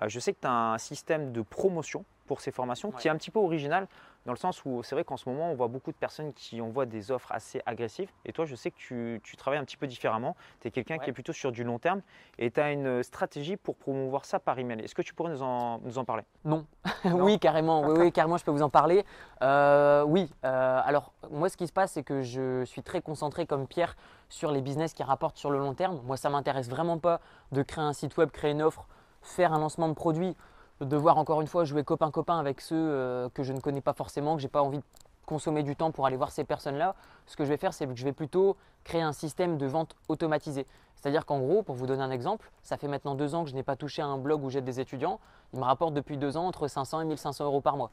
euh, 0.00 0.08
je 0.08 0.20
sais 0.20 0.32
que 0.32 0.40
tu 0.40 0.46
as 0.46 0.52
un 0.52 0.78
système 0.78 1.32
de 1.32 1.42
promotion 1.42 2.04
pour 2.26 2.40
ces 2.40 2.52
formations 2.52 2.92
qui 2.92 3.08
est 3.08 3.10
un 3.10 3.16
petit 3.16 3.30
peu 3.30 3.38
original 3.38 3.88
dans 4.26 4.32
le 4.32 4.38
sens 4.38 4.64
où 4.64 4.82
c'est 4.82 4.94
vrai 4.94 5.04
qu'en 5.04 5.16
ce 5.16 5.28
moment, 5.28 5.50
on 5.50 5.54
voit 5.54 5.68
beaucoup 5.68 5.90
de 5.90 5.96
personnes 5.96 6.32
qui 6.32 6.60
envoient 6.60 6.86
des 6.86 7.10
offres 7.10 7.32
assez 7.32 7.60
agressives. 7.66 8.10
Et 8.24 8.32
toi, 8.32 8.44
je 8.44 8.54
sais 8.54 8.70
que 8.70 8.76
tu, 8.76 9.36
travailles 9.36 9.58
un 9.58 9.64
petit 9.64 9.76
peu 9.76 9.86
différemment. 9.86 10.36
Tu 10.60 10.68
es 10.68 10.70
quelqu'un 10.70 10.98
qui 10.98 11.10
est 11.10 11.12
plutôt 11.12 11.32
sur 11.32 11.50
du 11.50 11.64
long 11.64 11.78
terme 11.78 12.02
et 12.38 12.50
tu 12.50 12.60
as 12.60 12.70
une 12.70 13.02
stratégie 13.02 13.56
pour 13.56 13.76
promouvoir 13.76 14.24
ça 14.24 14.38
par 14.38 14.58
email. 14.58 14.80
Est-ce 14.80 14.94
que 14.94 15.02
tu 15.02 15.14
pourrais 15.14 15.30
nous 15.30 15.42
en, 15.42 15.78
nous 15.80 15.98
en 15.98 16.04
parler? 16.04 16.22
Non. 16.44 16.66
oui, 17.04 17.38
carrément. 17.38 17.82
Oui, 17.82 17.98
oui, 17.98 18.12
carrément, 18.12 18.36
je 18.36 18.44
peux 18.44 18.50
vous 18.52 18.62
en 18.62 18.70
parler. 18.70 19.04
Euh, 19.42 20.04
oui. 20.04 20.30
Euh, 20.44 20.80
alors, 20.84 21.12
moi, 21.30 21.48
ce 21.48 21.56
qui 21.56 21.66
se 21.66 21.72
passe, 21.72 21.92
c'est 21.92 22.04
que 22.04 22.22
je 22.22 22.64
suis 22.64 22.82
très 22.82 23.00
concentré 23.00 23.46
comme 23.46 23.66
Pierre 23.66 23.96
sur 24.28 24.52
les 24.52 24.60
business 24.60 24.92
qui 24.92 25.02
rapportent 25.02 25.36
sur 25.36 25.50
le 25.50 25.58
long 25.58 25.74
terme. 25.74 26.00
Moi, 26.04 26.16
ça 26.16 26.30
m'intéresse 26.30 26.68
vraiment 26.68 26.98
pas 26.98 27.20
de 27.50 27.62
créer 27.62 27.84
un 27.84 27.92
site 27.92 28.16
web, 28.16 28.30
créer 28.30 28.52
une 28.52 28.62
offre, 28.62 28.86
faire 29.20 29.52
un 29.52 29.58
lancement 29.58 29.88
de 29.88 29.94
produit 29.94 30.36
devoir 30.80 31.18
encore 31.18 31.40
une 31.40 31.46
fois 31.46 31.64
jouer 31.64 31.84
copain-copain 31.84 32.38
avec 32.38 32.60
ceux 32.60 32.76
euh, 32.76 33.28
que 33.34 33.42
je 33.42 33.52
ne 33.52 33.60
connais 33.60 33.80
pas 33.80 33.92
forcément, 33.92 34.36
que 34.36 34.42
j'ai 34.42 34.48
pas 34.48 34.62
envie 34.62 34.78
de 34.78 34.84
consommer 35.26 35.62
du 35.62 35.76
temps 35.76 35.92
pour 35.92 36.06
aller 36.06 36.16
voir 36.16 36.30
ces 36.30 36.44
personnes-là, 36.44 36.94
ce 37.26 37.36
que 37.36 37.44
je 37.44 37.48
vais 37.48 37.56
faire, 37.56 37.72
c'est 37.72 37.86
que 37.86 37.94
je 37.94 38.04
vais 38.04 38.12
plutôt 38.12 38.56
créer 38.84 39.02
un 39.02 39.12
système 39.12 39.56
de 39.56 39.66
vente 39.66 39.94
automatisé. 40.08 40.66
C'est-à-dire 40.96 41.26
qu'en 41.26 41.38
gros, 41.40 41.62
pour 41.62 41.74
vous 41.74 41.86
donner 41.86 42.02
un 42.02 42.10
exemple, 42.10 42.50
ça 42.62 42.76
fait 42.76 42.88
maintenant 42.88 43.14
deux 43.14 43.34
ans 43.34 43.44
que 43.44 43.50
je 43.50 43.54
n'ai 43.54 43.62
pas 43.62 43.76
touché 43.76 44.02
à 44.02 44.06
un 44.06 44.18
blog 44.18 44.44
où 44.44 44.50
j'aide 44.50 44.64
des 44.64 44.78
étudiants. 44.78 45.18
Il 45.52 45.58
me 45.58 45.64
rapporte 45.64 45.94
depuis 45.94 46.16
deux 46.16 46.36
ans 46.36 46.46
entre 46.46 46.68
500 46.68 47.02
et 47.02 47.04
1500 47.04 47.44
euros 47.44 47.60
par 47.60 47.76
mois. 47.76 47.90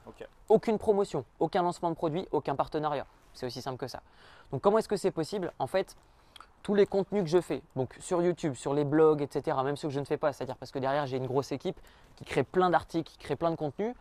Aucune 0.48 0.78
promotion, 0.78 1.26
aucun 1.40 1.64
lancement 1.64 1.90
de 1.90 1.96
produit, 1.96 2.28
aucun 2.32 2.56
partenariat. 2.56 3.06
C'est 3.34 3.46
aussi 3.46 3.62
simple 3.62 3.78
que 3.78 3.88
ça. 3.88 4.02
Donc 4.52 4.62
comment 4.62 4.78
est-ce 4.78 4.88
que 4.88 4.98
c'est 4.98 5.12
possible? 5.12 5.52
En 5.60 5.68
fait, 5.68 5.96
tous 6.64 6.76
les 6.76 6.86
contenus 6.86 7.24
que 7.24 7.30
je 7.30 7.42
fais, 7.42 7.62
donc 7.76 7.96
sur 8.00 8.22
YouTube, 8.22 8.54
sur 8.54 8.74
les 8.74 8.84
blogs, 8.84 9.22
etc., 9.22 9.58
même 9.64 9.78
ceux 9.78 9.88
que 9.88 9.94
je 9.94 10.00
ne 10.00 10.06
fais 10.06 10.18
pas, 10.18 10.34
c'est-à-dire 10.34 10.58
parce 10.58 10.72
que 10.72 10.80
derrière 10.80 11.06
j'ai 11.08 11.18
une 11.18 11.28
grosse 11.28 11.52
équipe 11.52 11.80
qui 12.16 12.26
crée 12.26 12.44
plein 12.44 12.70
d'articles, 12.70 13.12
qui 13.12 13.18
crée 13.18 13.36
plein 13.36 13.52
de 13.52 13.56
contenus, 13.56 13.96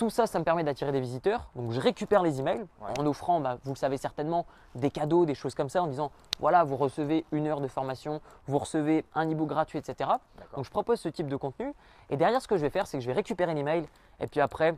tout 0.00 0.08
ça, 0.08 0.26
ça 0.26 0.38
me 0.38 0.44
permet 0.44 0.64
d'attirer 0.64 0.92
des 0.92 1.00
visiteurs. 1.00 1.50
Donc 1.54 1.72
je 1.72 1.78
récupère 1.78 2.22
les 2.22 2.40
emails 2.40 2.64
en 2.98 3.04
offrant, 3.04 3.38
bah, 3.38 3.58
vous 3.64 3.72
le 3.72 3.76
savez 3.76 3.98
certainement, 3.98 4.46
des 4.74 4.90
cadeaux, 4.90 5.26
des 5.26 5.34
choses 5.34 5.54
comme 5.54 5.68
ça, 5.68 5.82
en 5.82 5.88
disant 5.88 6.10
voilà, 6.38 6.64
vous 6.64 6.76
recevez 6.76 7.26
une 7.32 7.46
heure 7.46 7.60
de 7.60 7.68
formation, 7.68 8.22
vous 8.46 8.56
recevez 8.56 9.04
un 9.14 9.30
e-book 9.30 9.50
gratuit, 9.50 9.78
etc. 9.78 10.08
Donc 10.56 10.64
je 10.64 10.70
propose 10.70 11.00
ce 11.00 11.10
type 11.10 11.28
de 11.28 11.36
contenu. 11.36 11.74
Et 12.08 12.16
derrière, 12.16 12.40
ce 12.40 12.48
que 12.48 12.56
je 12.56 12.62
vais 12.62 12.70
faire, 12.70 12.86
c'est 12.86 12.96
que 12.96 13.02
je 13.04 13.08
vais 13.08 13.14
récupérer 13.14 13.52
l'email. 13.52 13.86
Et 14.20 14.26
puis 14.26 14.40
après, 14.40 14.74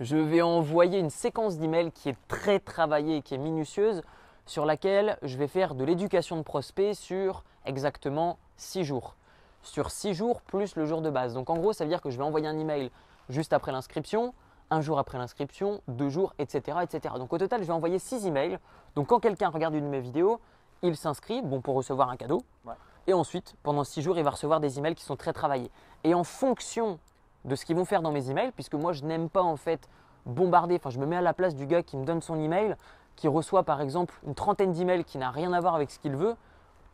je 0.00 0.16
vais 0.16 0.42
envoyer 0.42 0.98
une 0.98 1.10
séquence 1.10 1.56
d'emails 1.56 1.92
qui 1.92 2.08
est 2.08 2.18
très 2.26 2.58
travaillée, 2.58 3.22
qui 3.22 3.36
est 3.36 3.38
minutieuse, 3.38 4.02
sur 4.50 4.66
laquelle 4.66 5.16
je 5.22 5.38
vais 5.38 5.46
faire 5.46 5.76
de 5.76 5.84
l'éducation 5.84 6.36
de 6.36 6.42
prospects 6.42 6.96
sur 6.96 7.44
exactement 7.66 8.36
6 8.56 8.82
jours. 8.82 9.14
Sur 9.62 9.92
6 9.92 10.12
jours 10.12 10.40
plus 10.40 10.74
le 10.74 10.86
jour 10.86 11.02
de 11.02 11.08
base. 11.08 11.34
Donc 11.34 11.50
en 11.50 11.56
gros, 11.56 11.72
ça 11.72 11.84
veut 11.84 11.88
dire 11.88 12.00
que 12.00 12.10
je 12.10 12.18
vais 12.18 12.24
envoyer 12.24 12.48
un 12.48 12.58
email 12.58 12.90
juste 13.28 13.52
après 13.52 13.70
l'inscription, 13.70 14.34
un 14.70 14.80
jour 14.80 14.98
après 14.98 15.18
l'inscription, 15.18 15.82
deux 15.86 16.08
jours, 16.08 16.34
etc., 16.40 16.78
etc. 16.82 17.14
Donc 17.16 17.32
au 17.32 17.38
total, 17.38 17.60
je 17.60 17.68
vais 17.68 17.72
envoyer 17.72 18.00
six 18.00 18.26
emails. 18.26 18.58
Donc 18.96 19.06
quand 19.06 19.20
quelqu'un 19.20 19.50
regarde 19.50 19.74
une 19.74 19.84
de 19.84 19.88
mes 19.88 20.00
vidéos, 20.00 20.40
il 20.82 20.96
s'inscrit, 20.96 21.42
bon 21.42 21.60
pour 21.60 21.76
recevoir 21.76 22.10
un 22.10 22.16
cadeau. 22.16 22.42
Et 23.06 23.12
ensuite, 23.12 23.54
pendant 23.62 23.84
six 23.84 24.02
jours, 24.02 24.18
il 24.18 24.24
va 24.24 24.30
recevoir 24.30 24.58
des 24.58 24.80
emails 24.80 24.96
qui 24.96 25.04
sont 25.04 25.16
très 25.16 25.32
travaillés. 25.32 25.70
Et 26.02 26.12
en 26.12 26.24
fonction 26.24 26.98
de 27.44 27.54
ce 27.54 27.64
qu'ils 27.64 27.76
vont 27.76 27.84
faire 27.84 28.02
dans 28.02 28.10
mes 28.10 28.30
emails, 28.30 28.50
puisque 28.50 28.74
moi 28.74 28.94
je 28.94 29.04
n'aime 29.04 29.30
pas 29.30 29.42
en 29.42 29.56
fait 29.56 29.88
bombarder, 30.26 30.74
enfin 30.74 30.90
je 30.90 30.98
me 30.98 31.06
mets 31.06 31.16
à 31.16 31.22
la 31.22 31.34
place 31.34 31.54
du 31.54 31.66
gars 31.66 31.84
qui 31.84 31.96
me 31.96 32.04
donne 32.04 32.20
son 32.20 32.34
email, 32.40 32.76
qui 33.20 33.28
reçoit 33.28 33.64
par 33.64 33.82
exemple 33.82 34.14
une 34.26 34.34
trentaine 34.34 34.72
d'emails 34.72 35.04
qui 35.04 35.18
n'a 35.18 35.30
rien 35.30 35.52
à 35.52 35.60
voir 35.60 35.74
avec 35.74 35.90
ce 35.90 35.98
qu'il 35.98 36.16
veut, 36.16 36.36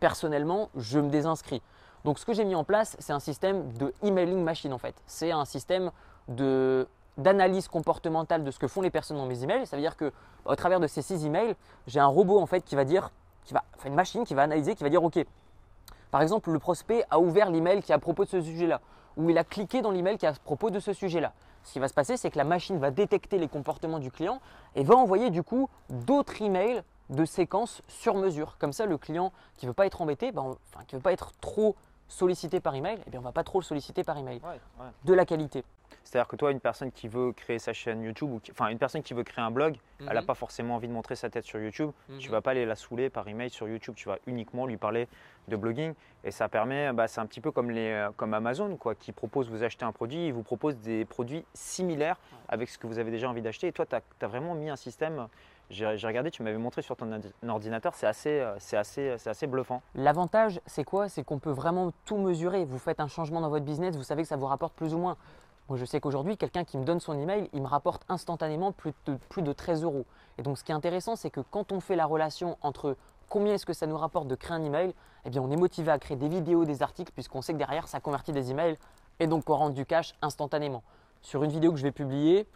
personnellement, 0.00 0.70
je 0.74 0.98
me 0.98 1.08
désinscris. 1.08 1.62
Donc 2.04 2.18
ce 2.18 2.26
que 2.26 2.32
j'ai 2.32 2.44
mis 2.44 2.56
en 2.56 2.64
place, 2.64 2.96
c'est 2.98 3.12
un 3.12 3.20
système 3.20 3.72
de 3.74 3.94
emailing 4.02 4.42
machine 4.42 4.72
en 4.72 4.78
fait. 4.78 4.96
C'est 5.06 5.30
un 5.30 5.44
système 5.44 5.92
d'analyse 6.26 7.68
comportementale 7.68 8.42
de 8.42 8.50
ce 8.50 8.58
que 8.58 8.66
font 8.66 8.80
les 8.82 8.90
personnes 8.90 9.18
dans 9.18 9.26
mes 9.26 9.44
emails. 9.44 9.66
Ça 9.66 9.76
veut 9.76 9.82
dire 9.82 9.96
que 9.96 10.12
au 10.44 10.56
travers 10.56 10.80
de 10.80 10.88
ces 10.88 11.00
six 11.00 11.24
emails, 11.24 11.54
j'ai 11.86 12.00
un 12.00 12.08
robot 12.08 12.40
en 12.40 12.46
fait 12.46 12.62
qui 12.62 12.74
va 12.74 12.84
dire, 12.84 13.12
qui 13.44 13.54
va, 13.54 13.62
enfin 13.76 13.88
une 13.88 13.94
machine 13.94 14.24
qui 14.24 14.34
va 14.34 14.42
analyser, 14.42 14.74
qui 14.74 14.82
va 14.82 14.90
dire 14.90 15.04
ok. 15.04 15.24
Par 16.10 16.22
exemple, 16.22 16.50
le 16.50 16.58
prospect 16.58 17.04
a 17.08 17.20
ouvert 17.20 17.50
l'email 17.50 17.82
qui 17.82 17.92
est 17.92 17.94
à 17.94 18.00
propos 18.00 18.24
de 18.24 18.30
ce 18.30 18.40
sujet-là, 18.40 18.80
ou 19.16 19.30
il 19.30 19.38
a 19.38 19.44
cliqué 19.44 19.80
dans 19.80 19.92
l'email 19.92 20.18
qui 20.18 20.26
est 20.26 20.28
à 20.28 20.32
propos 20.32 20.70
de 20.70 20.80
ce 20.80 20.92
sujet-là. 20.92 21.32
Ce 21.66 21.72
qui 21.72 21.80
va 21.80 21.88
se 21.88 21.94
passer, 21.94 22.16
c'est 22.16 22.30
que 22.30 22.38
la 22.38 22.44
machine 22.44 22.78
va 22.78 22.92
détecter 22.92 23.38
les 23.38 23.48
comportements 23.48 23.98
du 23.98 24.12
client 24.12 24.40
et 24.76 24.84
va 24.84 24.94
envoyer 24.94 25.30
du 25.30 25.42
coup 25.42 25.68
d'autres 25.90 26.40
emails 26.40 26.82
de 27.10 27.24
séquence 27.24 27.82
sur 27.88 28.14
mesure. 28.14 28.56
Comme 28.58 28.72
ça, 28.72 28.86
le 28.86 28.96
client 28.96 29.32
qui 29.56 29.66
ne 29.66 29.70
veut 29.70 29.74
pas 29.74 29.84
être 29.84 30.00
embêté, 30.00 30.30
ben, 30.30 30.56
enfin, 30.72 30.84
qui 30.86 30.94
ne 30.94 31.00
veut 31.00 31.02
pas 31.02 31.12
être 31.12 31.32
trop 31.40 31.74
sollicité 32.08 32.60
par 32.60 32.74
email, 32.74 32.98
eh 33.06 33.10
bien, 33.10 33.20
on 33.20 33.22
ne 33.22 33.28
va 33.28 33.32
pas 33.32 33.44
trop 33.44 33.60
le 33.60 33.64
solliciter 33.64 34.04
par 34.04 34.18
email. 34.18 34.40
De 35.04 35.14
la 35.14 35.24
qualité. 35.24 35.64
C'est-à-dire 36.04 36.28
que 36.28 36.36
toi, 36.36 36.52
une 36.52 36.60
personne 36.60 36.92
qui 36.92 37.08
veut 37.08 37.32
créer 37.32 37.58
sa 37.58 37.72
chaîne 37.72 38.02
YouTube, 38.02 38.30
ou 38.30 38.40
enfin 38.52 38.68
une 38.68 38.78
personne 38.78 39.02
qui 39.02 39.12
veut 39.12 39.24
créer 39.24 39.44
un 39.44 39.50
blog, 39.50 39.76
elle 40.00 40.06
n'a 40.06 40.20
mhm. 40.20 40.26
pas 40.26 40.34
forcément 40.34 40.76
envie 40.76 40.88
de 40.88 40.92
montrer 40.92 41.16
sa 41.16 41.30
tête 41.30 41.44
sur 41.44 41.60
YouTube. 41.60 41.90
Tu 42.06 42.14
ne 42.14 42.18
Tu 42.18 42.30
vas 42.30 42.40
pas 42.40 42.52
aller 42.52 42.64
la 42.64 42.76
saouler 42.76 43.10
par 43.10 43.26
email 43.26 43.50
sur 43.50 43.68
YouTube. 43.68 43.94
Tu 43.96 44.08
vas 44.08 44.18
uniquement 44.26 44.66
lui 44.66 44.76
parler 44.76 45.08
de 45.48 45.56
blogging. 45.56 45.94
Et 46.24 46.30
ça 46.30 46.48
permet, 46.48 46.92
bah, 46.92 47.08
c'est 47.08 47.20
un 47.20 47.26
petit 47.26 47.40
peu 47.40 47.50
comme, 47.50 47.70
les, 47.70 47.90
euh, 47.90 48.10
comme 48.16 48.34
Amazon, 48.34 48.76
quoi, 48.76 48.94
qui 48.94 49.12
propose, 49.12 49.48
vous 49.48 49.62
acheter 49.62 49.84
un 49.84 49.92
produit, 49.92 50.26
il 50.26 50.32
vous 50.32 50.42
propose 50.42 50.76
des 50.78 51.04
produits 51.04 51.44
similaires 51.54 52.18
avec 52.48 52.68
ce 52.68 52.78
que 52.78 52.86
vous 52.86 52.98
avez 52.98 53.10
déjà 53.10 53.28
envie 53.28 53.42
d'acheter. 53.42 53.68
Et 53.68 53.72
toi, 53.72 53.86
tu 53.86 53.96
as, 53.96 54.28
vraiment 54.28 54.54
mis 54.54 54.70
un 54.70 54.76
système 54.76 55.28
j'ai 55.70 56.06
regardé, 56.06 56.30
tu 56.30 56.42
m'avais 56.42 56.58
montré 56.58 56.82
sur 56.82 56.96
ton 56.96 57.10
ordinateur, 57.48 57.94
c'est 57.94 58.06
assez, 58.06 58.40
euh, 58.40 58.56
assez, 58.72 59.10
assez 59.26 59.46
bluffant. 59.46 59.82
L'avantage, 59.94 60.60
c'est 60.66 60.84
quoi? 60.84 61.08
C'est 61.08 61.24
qu'on 61.24 61.38
peut 61.38 61.50
vraiment 61.50 61.92
tout 62.04 62.16
mesurer. 62.16 62.64
Vous 62.64 62.78
faites 62.78 63.00
un 63.00 63.08
changement 63.08 63.40
dans 63.40 63.48
votre 63.48 63.64
business, 63.64 63.96
vous 63.96 64.02
savez 64.02 64.22
que 64.22 64.28
ça 64.28 64.36
vous 64.36 64.46
rapporte 64.46 64.74
plus 64.74 64.94
ou 64.94 64.98
moins. 64.98 65.16
Moi, 65.68 65.76
je 65.76 65.84
sais 65.84 66.00
qu'aujourd'hui, 66.00 66.36
quelqu'un 66.36 66.64
qui 66.64 66.78
me 66.78 66.84
donne 66.84 67.00
son 67.00 67.18
email, 67.18 67.50
il 67.52 67.60
me 67.60 67.66
rapporte 67.66 68.04
instantanément 68.08 68.70
plus 68.70 68.92
de, 69.06 69.16
plus 69.28 69.42
de 69.42 69.52
13 69.52 69.82
euros. 69.82 70.06
Et 70.38 70.42
donc, 70.42 70.58
ce 70.58 70.64
qui 70.64 70.70
est 70.70 70.74
intéressant, 70.74 71.16
c'est 71.16 71.30
que 71.30 71.40
quand 71.40 71.72
on 71.72 71.80
fait 71.80 71.96
la 71.96 72.06
relation 72.06 72.56
entre 72.62 72.96
combien 73.28 73.54
est-ce 73.54 73.66
que 73.66 73.72
ça 73.72 73.88
nous 73.88 73.96
rapporte 73.96 74.28
de 74.28 74.36
créer 74.36 74.56
un 74.56 74.62
email, 74.62 74.94
eh 75.24 75.30
bien, 75.30 75.42
on 75.42 75.50
est 75.50 75.56
motivé 75.56 75.90
à 75.90 75.98
créer 75.98 76.16
des 76.16 76.28
vidéos, 76.28 76.64
des 76.64 76.82
articles, 76.84 77.10
puisqu'on 77.12 77.42
sait 77.42 77.52
que 77.52 77.58
derrière, 77.58 77.88
ça 77.88 77.98
convertit 77.98 78.30
des 78.30 78.52
emails 78.52 78.78
et 79.18 79.26
donc 79.26 79.48
on 79.50 79.56
rentre 79.56 79.74
du 79.74 79.86
cash 79.86 80.14
instantanément. 80.22 80.84
Sur 81.22 81.42
une 81.42 81.50
vidéo 81.50 81.72
que 81.72 81.78
je 81.78 81.82
vais 81.82 81.92
publier, 81.92 82.46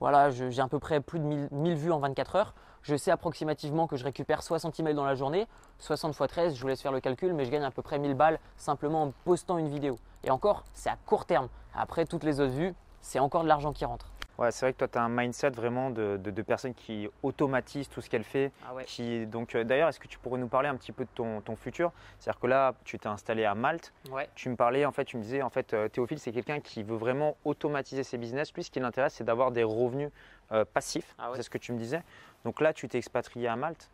voilà, 0.00 0.30
j'ai 0.30 0.60
à 0.60 0.68
peu 0.68 0.78
près 0.78 1.00
plus 1.00 1.20
de 1.20 1.48
1000, 1.52 1.74
vues 1.76 1.92
en 1.92 1.98
24 1.98 2.36
heures. 2.36 2.54
Je 2.82 2.96
sais 2.96 3.10
approximativement 3.10 3.86
que 3.86 3.96
je 3.96 4.04
récupère 4.04 4.42
60 4.42 4.80
emails 4.80 4.94
dans 4.94 5.04
la 5.04 5.14
journée. 5.14 5.46
60 5.78 6.16
x 6.18 6.28
13, 6.28 6.54
je 6.54 6.60
vous 6.62 6.68
laisse 6.68 6.80
faire 6.80 6.92
le 6.92 7.00
calcul, 7.00 7.34
mais 7.34 7.44
je 7.44 7.50
gagne 7.50 7.64
à 7.64 7.70
peu 7.70 7.82
près 7.82 7.98
1000 7.98 8.14
balles 8.14 8.38
simplement 8.56 9.02
en 9.02 9.12
postant 9.24 9.58
une 9.58 9.68
vidéo. 9.68 9.98
Et 10.24 10.30
encore, 10.30 10.64
c'est 10.72 10.88
à 10.88 10.96
court 11.04 11.26
terme. 11.26 11.48
Après 11.74 12.06
toutes 12.06 12.24
les 12.24 12.40
autres 12.40 12.52
vues, 12.52 12.74
c'est 13.02 13.18
encore 13.18 13.42
de 13.42 13.48
l'argent 13.48 13.74
qui 13.74 13.84
rentre. 13.84 14.06
Ouais, 14.40 14.50
c'est 14.52 14.64
vrai 14.64 14.72
que 14.72 14.78
toi, 14.78 14.88
tu 14.88 14.96
as 14.96 15.02
un 15.02 15.10
mindset 15.10 15.50
vraiment 15.50 15.90
de, 15.90 16.16
de, 16.16 16.42
personnes 16.42 16.72
qui 16.72 17.06
automatisent 17.22 17.90
tout 17.90 18.00
ce 18.00 18.08
qu'elle 18.08 18.24
fait. 18.24 18.52
Ah 18.66 18.70
qui, 18.86 19.26
donc, 19.26 19.54
euh, 19.54 19.64
D'ailleurs, 19.64 19.90
est-ce 19.90 20.00
que 20.00 20.08
tu 20.08 20.18
pourrais 20.18 20.40
nous 20.40 20.48
parler 20.48 20.66
un 20.66 20.76
petit 20.76 20.92
peu 20.92 21.04
de 21.04 21.10
ton, 21.14 21.42
ton 21.42 21.56
futur? 21.56 21.92
C'est-à-dire 22.18 22.40
que 22.40 22.46
là, 22.46 22.74
tu 22.84 22.98
t'es 22.98 23.06
installé 23.06 23.44
à 23.44 23.54
Malte. 23.54 23.92
Ouais. 24.10 24.30
Tu 24.34 24.48
me 24.48 24.56
parlais, 24.56 24.86
en 24.86 24.92
fait, 24.92 25.04
tu 25.04 25.18
me 25.18 25.22
disais, 25.22 25.42
en 25.42 25.50
fait, 25.50 25.74
euh, 25.74 25.88
Théophile, 25.88 26.18
c'est 26.18 26.32
quelqu'un 26.32 26.60
qui 26.60 26.82
veut 26.82 26.96
vraiment 26.96 27.36
automatiser 27.44 28.02
ses 28.02 28.16
business. 28.16 28.54
Lui, 28.54 28.64
ce 28.64 28.70
qui 28.70 28.80
l'intéresse, 28.80 29.12
c'est 29.12 29.24
d'avoir 29.24 29.50
des 29.50 29.62
revenus 29.62 30.10
euh, 30.52 30.64
passifs. 30.64 31.14
Ah 31.18 31.32
c'est 31.34 31.42
ce 31.42 31.50
que 31.50 31.58
tu 31.58 31.74
me 31.74 31.78
disais. 31.78 32.02
Donc 32.46 32.62
là, 32.62 32.72
tu 32.72 32.88
t'es 32.88 32.96
expatrié 32.96 33.46
à 33.46 33.56
Malte. 33.56 33.90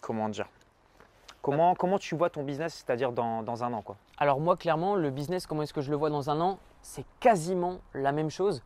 comment 0.00 0.28
dire? 0.30 0.48
Comment, 1.42 1.76
comment 1.76 2.00
tu 2.00 2.16
vois 2.16 2.28
ton 2.28 2.42
business, 2.42 2.84
c'est-à-dire 2.84 3.12
dans, 3.12 3.44
dans, 3.44 3.62
un 3.62 3.72
an 3.72 3.82
quoi? 3.82 3.96
Alors 4.18 4.40
moi, 4.40 4.56
clairement, 4.56 4.96
le 4.96 5.10
business, 5.10 5.46
comment 5.46 5.62
est-ce 5.62 5.72
que 5.72 5.80
je 5.80 5.90
le 5.90 5.96
vois 5.96 6.10
dans 6.10 6.28
un 6.28 6.40
an? 6.40 6.58
C'est 6.82 7.04
quasiment 7.20 7.78
la 7.94 8.12
même 8.12 8.30
chose, 8.30 8.62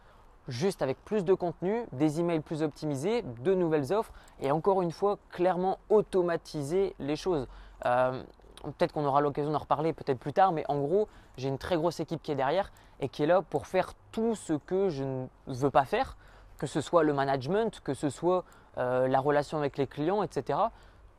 juste 0.48 0.83
avec 0.83 1.03
plus 1.05 1.25
de 1.25 1.35
contenu, 1.35 1.85
des 1.92 2.20
emails 2.20 2.40
plus 2.40 2.62
optimisés, 2.62 3.22
de 3.22 3.55
nouvelles 3.55 3.92
offres 3.92 4.12
et 4.40 4.51
encore 4.51 4.83
une 4.83 4.92
fois, 4.92 5.18
clairement 5.31 5.79
automatiser 5.88 6.94
les 6.98 7.16
choses. 7.16 7.46
Euh, 7.87 8.22
peut-être 8.62 8.92
qu'on 8.92 9.05
aura 9.05 9.20
l'occasion 9.20 9.53
d'en 9.53 9.59
reparler 9.59 9.92
peut-être 9.92 10.18
plus 10.18 10.33
tard, 10.33 10.53
mais 10.53 10.64
en 10.68 10.79
gros, 10.79 11.09
j'ai 11.37 11.48
une 11.48 11.59
très 11.59 11.77
grosse 11.77 12.01
équipe 12.01 12.22
qui 12.22 12.33
est 12.33 12.37
derrière 12.37 12.72
et 13.01 13.09
qui 13.09 13.22
est 13.22 13.27
là 13.27 13.42
pour 13.42 13.66
faire 13.66 13.94
tout 14.12 14.35
ce 14.35 14.53
que 14.53 14.88
je 14.88 15.05
ne 15.05 15.27
veux 15.46 15.70
pas 15.70 15.85
faire, 15.85 16.16
que 16.59 16.66
ce 16.66 16.81
soit 16.81 17.03
le 17.03 17.12
management, 17.12 17.81
que 17.81 17.94
ce 17.94 18.11
soit 18.11 18.44
euh, 18.79 19.09
la 19.09 19.20
relation 19.20 19.59
avec 19.59 19.77
les 19.79 19.87
clients, 19.87 20.22
etc 20.22 20.59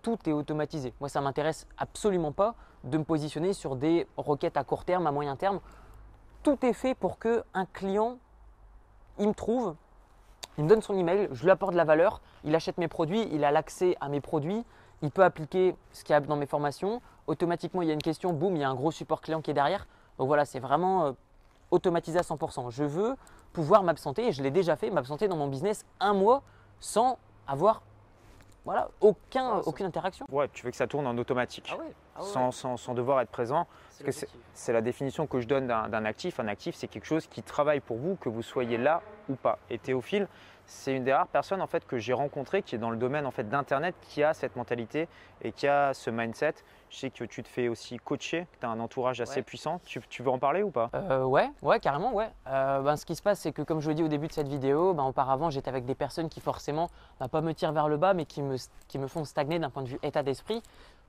tout 0.04 0.20
est 0.28 0.34
automatisé. 0.34 0.94
Moi, 1.00 1.10
ça 1.10 1.20
ne 1.20 1.24
m'intéresse 1.24 1.66
absolument 1.78 2.32
pas 2.32 2.54
de 2.84 2.98
me 2.98 3.04
positionner 3.04 3.54
sur 3.54 3.76
des 3.76 4.06
requêtes 4.18 4.58
à 4.58 4.64
court 4.64 4.86
terme, 4.86 5.08
à 5.08 5.12
moyen 5.12 5.36
terme. 5.36 5.60
Tout 6.44 6.58
est 6.66 6.74
fait 6.74 6.94
pour 6.94 7.20
que 7.20 7.44
un 7.54 7.66
client, 7.66 8.18
il 9.18 9.30
me 9.30 9.34
trouve, 9.34 9.76
il 10.58 10.66
me 10.66 10.70
donne 10.70 10.82
son 10.82 10.98
email, 10.98 11.30
je 11.32 11.44
lui 11.44 11.52
apporte 11.52 11.72
de 11.72 11.78
la 11.78 11.86
valeur, 11.86 12.22
il 12.44 12.54
achète 12.54 12.78
mes 12.78 12.90
produits, 12.90 13.30
il 13.32 13.46
a 13.46 13.52
l'accès 13.52 13.96
à 14.02 14.10
mes 14.10 14.20
produits, 14.20 14.66
il 15.02 15.10
peut 15.10 15.24
appliquer 15.24 15.76
ce 15.94 16.04
qu'il 16.04 16.12
y 16.12 16.16
a 16.16 16.20
dans 16.20 16.36
mes 16.36 16.46
formations. 16.46 17.02
Automatiquement, 17.28 17.82
il 17.82 17.88
y 17.88 17.92
a 17.92 17.94
une 17.94 18.02
question, 18.02 18.34
boum, 18.34 18.58
il 18.58 18.60
y 18.60 18.64
a 18.64 18.70
un 18.70 18.76
gros 18.76 18.92
support 18.92 19.22
client 19.22 19.42
qui 19.42 19.52
est 19.52 19.54
derrière. 19.54 19.88
Donc 20.18 20.28
voilà, 20.28 20.44
c'est 20.44 20.60
vraiment 20.60 21.06
euh, 21.06 21.12
automatisé 21.72 22.20
à 22.20 22.24
100%. 22.24 22.72
Je 22.72 22.84
veux 22.84 23.16
pouvoir 23.54 23.84
m'absenter, 23.84 24.28
et 24.28 24.32
je 24.34 24.44
l'ai 24.44 24.52
déjà 24.52 24.76
fait, 24.76 24.90
m'absenter 24.90 25.30
dans 25.30 25.38
mon 25.38 25.48
business 25.48 25.86
un 26.02 26.14
mois 26.14 26.44
sans 26.82 27.18
avoir 27.48 27.84
voilà, 28.66 28.90
aucun, 29.02 29.58
aucune 29.66 29.86
interaction. 29.86 30.26
Ouais, 30.32 30.48
tu 30.54 30.64
veux 30.64 30.72
que 30.72 30.78
ça 30.78 30.88
tourne 30.88 31.06
en 31.06 31.18
automatique, 31.18 31.70
ah 31.74 31.84
ah 32.16 32.22
sans, 32.22 32.52
sans, 32.52 32.78
sans, 32.78 32.94
devoir 32.94 33.20
être 33.20 33.30
présent. 33.30 33.68
C'est 34.54 34.74
la 34.74 34.82
définition 34.82 35.28
que 35.28 35.42
je 35.42 35.48
donne 35.48 35.68
d'un 35.68 36.06
actif. 36.06 36.40
Un 36.40 36.48
actif, 36.48 36.76
c'est 36.76 36.88
quelque 36.88 37.06
chose 37.06 37.28
qui 37.28 37.44
travaille 37.44 37.82
pour 37.82 37.98
vous, 37.98 38.16
que 38.16 38.30
vous 38.30 38.42
soyez 38.42 38.78
là 38.78 39.02
ou 39.30 39.36
pas. 39.36 39.60
Et 39.70 39.78
Théophile, 39.78 40.28
c'est 40.66 40.96
une 40.96 41.04
des 41.04 41.14
rares 41.14 41.28
personnes 41.28 41.62
en 41.62 41.68
fait 41.68 41.86
que 41.86 41.98
j'ai 41.98 42.14
rencontrées 42.14 42.62
qui 42.62 42.76
est 42.76 42.78
dans 42.78 42.90
le 42.90 42.98
domaine 42.98 43.26
en 43.26 43.32
fait 43.32 43.48
d'internet 43.50 43.96
qui 44.02 44.24
a 44.24 44.34
cette 44.34 44.56
mentalité 44.56 45.08
et 45.42 45.52
qui 45.52 45.68
a 45.68 45.94
ce 45.94 46.10
mindset. 46.10 46.56
Je 46.90 46.98
sais 46.98 47.10
que 47.10 47.24
tu 47.24 47.44
te 47.44 47.48
fais 47.48 47.68
aussi 47.68 47.98
coacher, 47.98 48.46
tu 48.60 48.66
as 48.66 48.70
un 48.70 48.80
entourage 48.80 49.20
assez 49.20 49.42
puissant. 49.42 49.82
Tu, 49.84 50.00
veux 50.22 50.30
en 50.30 50.38
parler 50.38 50.62
ou 50.62 50.70
pas? 50.70 50.90
Euh, 50.94 51.24
Ouais, 51.24 51.50
ouais, 51.64 51.80
carrément, 51.80 52.14
ouais. 52.14 52.30
Euh, 52.48 52.82
ben, 52.82 52.96
ce 52.96 53.06
qui 53.06 53.16
se 53.16 53.22
passe, 53.22 53.40
c'est 53.40 53.52
que 53.52 53.64
comme 53.64 53.80
je 53.80 53.90
l'ai 53.90 53.96
dit 53.96 54.04
au 54.04 54.08
début 54.08 54.28
de 54.28 54.34
cette 54.34 54.48
vidéo, 54.48 54.94
ben, 54.94 55.04
auparavant 55.04 55.50
j'étais 55.50 55.70
avec 55.70 55.86
des 55.86 55.96
personnes 55.96 56.30
qui 56.30 56.40
forcément 56.40 56.90
ne 57.20 57.26
ben, 57.26 57.30
pas 57.30 57.42
me 57.42 57.54
tirent 57.54 57.72
vers 57.72 57.88
le 57.88 57.98
bas, 57.98 58.14
mais 58.14 58.26
qui 58.26 58.42
me, 58.42 58.58
qui 58.88 59.00
me 59.00 59.08
font 59.08 59.26
stagner 59.26 59.58
d'un 59.58 59.70
point 59.70 59.84
de 59.84 59.90
vue 59.90 60.00
état 60.04 60.22
d'esprit, 60.22 60.62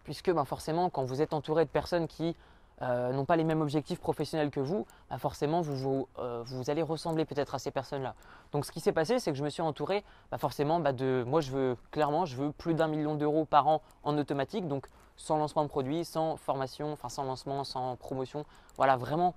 puisque 0.05 0.33
ben, 0.33 0.45
forcément 0.45 0.89
quand 0.89 1.05
vous 1.05 1.21
êtes 1.21 1.35
entouré 1.35 1.65
de 1.65 1.71
personnes 1.71 2.09
qui 2.09 2.35
euh, 2.83 3.13
n'ont 3.13 3.25
pas 3.25 3.37
les 3.37 3.45
mêmes 3.45 3.61
objectifs 3.61 4.01
professionnels 4.01 4.51
que 4.51 4.61
vous, 4.61 4.85
bah 5.09 5.19
forcément 5.19 5.61
vous, 5.61 6.09
euh, 6.19 6.43
vous, 6.45 6.71
allez 6.71 6.83
ressembler 6.83 7.25
peut-être 7.25 7.55
à 7.55 7.59
ces 7.59 7.71
personnes-là. 7.71 8.15
Donc 8.53 8.65
ce 8.67 8.73
qui 8.73 8.81
s'est 8.81 8.93
passé, 8.93 9.19
c'est 9.21 9.31
que 9.31 9.39
je 9.39 9.45
me 9.45 9.49
suis 9.51 9.63
entouré 9.63 10.05
bah 10.31 10.39
forcément 10.39 10.81
bah 10.81 10.93
de, 10.93 11.25
moi 11.27 11.41
je 11.41 11.53
veux 11.53 11.77
clairement, 11.93 12.27
je 12.27 12.37
veux 12.37 12.51
plus 12.53 12.75
d'un 12.75 12.89
million 12.89 13.15
d'euros 13.15 13.45
par 13.45 13.69
an 13.69 13.81
en 14.03 14.19
automatique, 14.19 14.67
donc 14.67 14.89
sans 15.17 15.37
lancement 15.39 15.63
de 15.63 15.69
produit, 15.69 16.05
sans 16.05 16.37
formation, 16.37 16.93
enfin 16.93 17.09
sans 17.09 17.23
lancement, 17.23 17.63
sans 17.63 17.95
promotion, 17.97 18.45
voilà 18.77 18.97
vraiment 18.97 19.35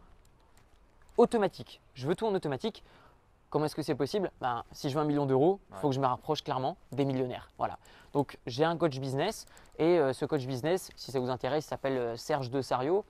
automatique. 1.18 1.82
Je 1.94 2.08
veux 2.08 2.16
tout 2.16 2.26
en 2.26 2.34
automatique. 2.34 2.84
Comment 3.50 3.66
est-ce 3.66 3.76
que 3.76 3.82
c'est 3.82 3.96
possible? 3.96 4.30
Ben, 4.42 4.64
Si 4.72 4.90
je 4.90 4.96
veux 4.96 5.02
un 5.02 5.06
million 5.06 5.26
d'euros, 5.26 5.60
il 5.70 5.74
Ouais. 5.74 5.80
faut 5.80 5.90
que 5.90 5.96
je 5.96 6.02
me 6.02 6.06
rapproche 6.06 6.44
clairement 6.44 6.76
des 6.92 7.06
millionnaires. 7.06 7.50
Voilà. 7.58 7.78
Donc 8.14 8.38
j'ai 8.46 8.66
un 8.66 8.76
coach 8.78 9.00
business 9.00 9.46
et 9.80 10.00
euh, 10.00 10.12
ce 10.12 10.26
coach 10.26 10.46
business, 10.46 10.90
si 10.96 11.12
ça 11.12 11.20
vous 11.20 11.30
intéresse, 11.30 11.66
s'appelle 11.66 11.98
euh, 11.98 12.16
Serge 12.18 12.50
De 12.50 12.62
Sario. 12.62 13.06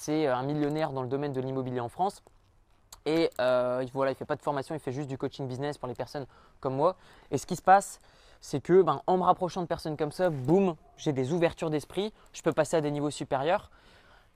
C'est 0.00 0.28
euh, 0.28 0.36
un 0.36 0.44
millionnaire 0.44 0.92
dans 0.92 1.02
le 1.02 1.08
domaine 1.08 1.32
de 1.32 1.40
l'immobilier 1.40 1.80
en 1.80 1.88
France. 1.88 2.22
Et 3.04 3.30
euh, 3.40 3.80
il- 3.82 3.90
voilà, 3.92 4.12
il 4.12 4.14
ne 4.14 4.18
fait 4.18 4.24
pas 4.24 4.36
de 4.36 4.42
formation, 4.42 4.76
il 4.76 4.78
fait 4.80 4.92
juste 4.92 5.08
du 5.08 5.18
coaching 5.18 5.48
business 5.48 5.76
pour 5.76 5.88
les 5.88 5.94
personnes 5.94 6.26
comme 6.60 6.76
moi. 6.76 6.94
Et 7.32 7.38
ce 7.38 7.46
qui 7.46 7.56
se 7.56 7.62
passe, 7.62 8.00
c'est 8.40 8.60
que 8.60 8.82
ben, 8.82 9.02
en 9.08 9.16
me 9.16 9.24
rapprochant 9.24 9.60
de 9.60 9.66
personnes 9.66 9.96
comme 9.96 10.12
ça, 10.12 10.30
boum, 10.30 10.76
j'ai 10.96 11.12
des 11.12 11.32
ouvertures 11.32 11.68
d'esprit, 11.68 12.12
je 12.32 12.42
peux 12.42 12.52
passer 12.52 12.76
à 12.76 12.80
des 12.80 12.92
niveaux 12.92 13.10
supérieurs. 13.10 13.70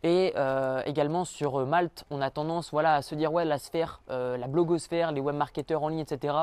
Et 0.02 0.32
euh, 0.36 0.82
également 0.84 1.24
sur 1.24 1.64
Malte, 1.64 2.04
on 2.10 2.20
a 2.20 2.30
tendance 2.30 2.72
voilà, 2.72 2.96
à 2.96 3.02
se 3.02 3.14
dire 3.14 3.32
ouais, 3.32 3.44
la 3.44 3.58
sphère, 3.58 4.00
la 4.08 4.48
blogosphère, 4.48 5.12
les 5.12 5.20
webmarketeurs 5.20 5.84
en 5.84 5.88
ligne, 5.88 6.00
etc., 6.00 6.34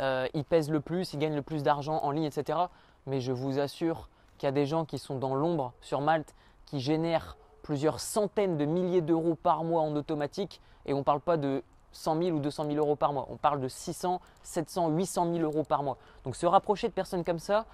ils 0.00 0.44
pèsent 0.48 0.70
le 0.70 0.80
plus, 0.80 1.12
ils 1.12 1.18
gagnent 1.18 1.34
le 1.34 1.42
plus 1.42 1.62
d'argent 1.62 1.98
en 2.02 2.10
ligne, 2.10 2.24
etc. 2.24 2.58
Mais 3.06 3.20
je 3.20 3.32
vous 3.32 3.58
assure 3.58 4.08
qu'il 4.38 4.46
y 4.46 4.48
a 4.48 4.52
des 4.52 4.64
gens 4.64 4.86
qui 4.86 4.98
sont 4.98 5.18
dans 5.18 5.34
l'ombre 5.34 5.74
sur 5.82 6.00
Malte, 6.00 6.34
qui 6.64 6.80
génèrent 6.80 7.36
plusieurs 7.62 8.00
centaines 8.00 8.56
de 8.56 8.64
milliers 8.64 9.00
d'euros 9.00 9.34
par 9.34 9.64
mois 9.64 9.82
en 9.82 9.94
automatique. 9.96 10.60
Et 10.86 10.92
on 10.94 10.98
ne 10.98 11.02
parle 11.02 11.20
pas 11.20 11.36
de 11.36 11.62
100 11.92 12.22
000 12.22 12.36
ou 12.36 12.40
200 12.40 12.64
000 12.66 12.76
euros 12.78 12.96
par 12.96 13.12
mois, 13.12 13.26
on 13.30 13.36
parle 13.36 13.60
de 13.60 13.68
600, 13.68 14.20
700, 14.42 14.88
800 14.90 15.32
000 15.34 15.44
euros 15.44 15.62
par 15.62 15.82
mois. 15.82 15.98
Donc 16.24 16.36
se 16.36 16.46
rapprocher 16.46 16.88
de 16.88 16.92
personnes 16.94 17.22
comme 17.22 17.38
ça, 17.38 17.66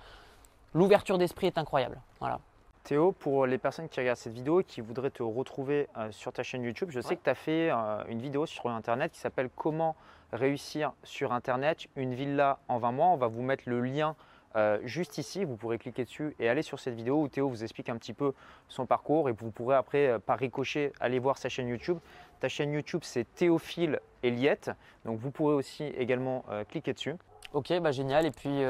l'ouverture 0.74 1.18
d'esprit 1.18 1.46
est 1.46 1.59
incroyable. 1.59 2.01
Voilà. 2.20 2.40
Théo, 2.85 3.12
pour 3.12 3.46
les 3.46 3.59
personnes 3.59 3.88
qui 3.88 4.01
regardent 4.01 4.18
cette 4.18 4.33
vidéo 4.33 4.61
et 4.61 4.64
qui 4.64 4.81
voudraient 4.81 5.11
te 5.11 5.22
retrouver 5.22 5.88
euh, 5.98 6.11
sur 6.11 6.33
ta 6.33 6.42
chaîne 6.42 6.62
YouTube, 6.62 6.88
je 6.90 7.01
sais 7.01 7.11
Ouais. 7.11 7.16
que 7.16 7.24
tu 7.24 7.31
as 7.31 7.35
fait 7.35 7.70
euh, 7.70 8.03
une 8.09 8.20
vidéo 8.20 8.46
sur 8.46 8.66
Internet 8.68 9.12
qui 9.12 9.20
s'appelle 9.20 9.51
Comment 9.55 9.94
réussir 10.33 10.92
sur 11.05 11.33
Internet 11.33 11.87
une 11.96 12.14
villa 12.14 12.59
en 12.68 12.79
20 12.79 12.92
mois. 12.92 13.07
On 13.09 13.16
va 13.16 13.27
vous 13.29 13.42
mettre 13.42 13.64
le 13.66 13.81
lien 13.83 14.14
euh, 14.57 14.79
juste 14.85 15.19
ici. 15.19 15.45
Vous 15.45 15.57
pourrez 15.57 15.79
cliquer 15.79 16.05
dessus 16.05 16.35
et 16.39 16.49
aller 16.49 16.63
sur 16.63 16.79
cette 16.79 16.95
vidéo 16.95 17.23
où 17.23 17.29
Théo 17.29 17.49
vous 17.49 17.63
explique 17.63 17.89
un 17.89 17.97
petit 17.97 18.15
peu 18.15 18.33
son 18.69 18.87
parcours 18.87 19.29
et 19.29 19.33
vous 19.33 19.51
pourrez 19.51 19.77
après, 19.77 20.09
euh, 20.09 20.19
par 20.19 20.39
ricochet, 20.39 20.93
aller 21.01 21.19
voir 21.19 21.39
sa 21.39 21.49
chaîne 21.49 21.69
YouTube. 21.69 21.99
Ta 22.41 22.49
chaîne 22.49 22.73
YouTube, 22.73 23.01
c'est 23.03 23.25
Théophile 23.35 24.01
Eliette. 24.23 24.71
Donc 25.05 25.19
vous 25.19 25.31
pourrez 25.31 25.55
aussi 25.55 25.85
également 25.85 26.45
euh, 26.51 26.65
cliquer 26.65 26.93
dessus. 26.93 27.15
Ok, 27.53 27.73
bah 27.81 27.93
génial. 27.93 28.27
Et 28.27 28.31
puis, 28.31 28.63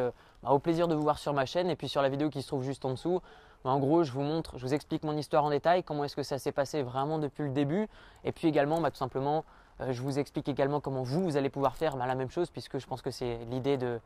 bah, 0.43 0.51
au 0.51 0.59
plaisir 0.59 0.87
de 0.87 0.95
vous 0.95 1.03
voir 1.03 1.19
sur 1.19 1.33
ma 1.33 1.47
chaîne. 1.47 1.69
Et 1.69 1.77
puis 1.77 1.88
sur 1.88 2.01
la 2.01 2.09
vidéo 2.09 2.31
qui 2.31 2.43
se 2.43 2.49
trouve 2.49 2.62
juste 2.62 2.85
en 2.85 2.93
dessous, 2.93 3.21
bah, 3.64 3.71
en 3.71 3.79
gros, 3.81 4.05
je 4.05 4.12
vous 4.12 4.23
montre, 4.23 4.57
je 4.57 4.64
vous 4.64 4.73
explique 4.73 5.03
mon 5.03 5.17
histoire 5.17 5.45
en 5.45 5.51
détail, 5.51 5.83
comment 5.83 6.05
est-ce 6.05 6.14
que 6.14 6.23
ça 6.23 6.38
s'est 6.38 6.53
passé 6.53 6.83
vraiment 6.83 7.19
depuis 7.19 7.43
le 7.43 7.51
début. 7.51 7.88
Et 8.25 8.31
puis 8.31 8.47
également, 8.47 8.81
bah, 8.81 8.93
tout 8.93 8.97
simplement, 8.97 9.45
je 9.81 10.01
vous 10.01 10.21
explique 10.21 10.49
également 10.49 10.81
comment 10.81 11.03
vous, 11.03 11.25
vous 11.25 11.37
allez 11.37 11.51
pouvoir 11.51 11.77
faire 11.77 11.97
bah, 11.97 12.07
la 12.07 12.14
même 12.14 12.31
chose, 12.31 12.51
puisque 12.51 12.79
je 12.79 12.87
pense 12.87 13.03
que 13.03 13.11
c'est 13.11 13.38
l'idée 13.51 13.77
de, 13.77 14.01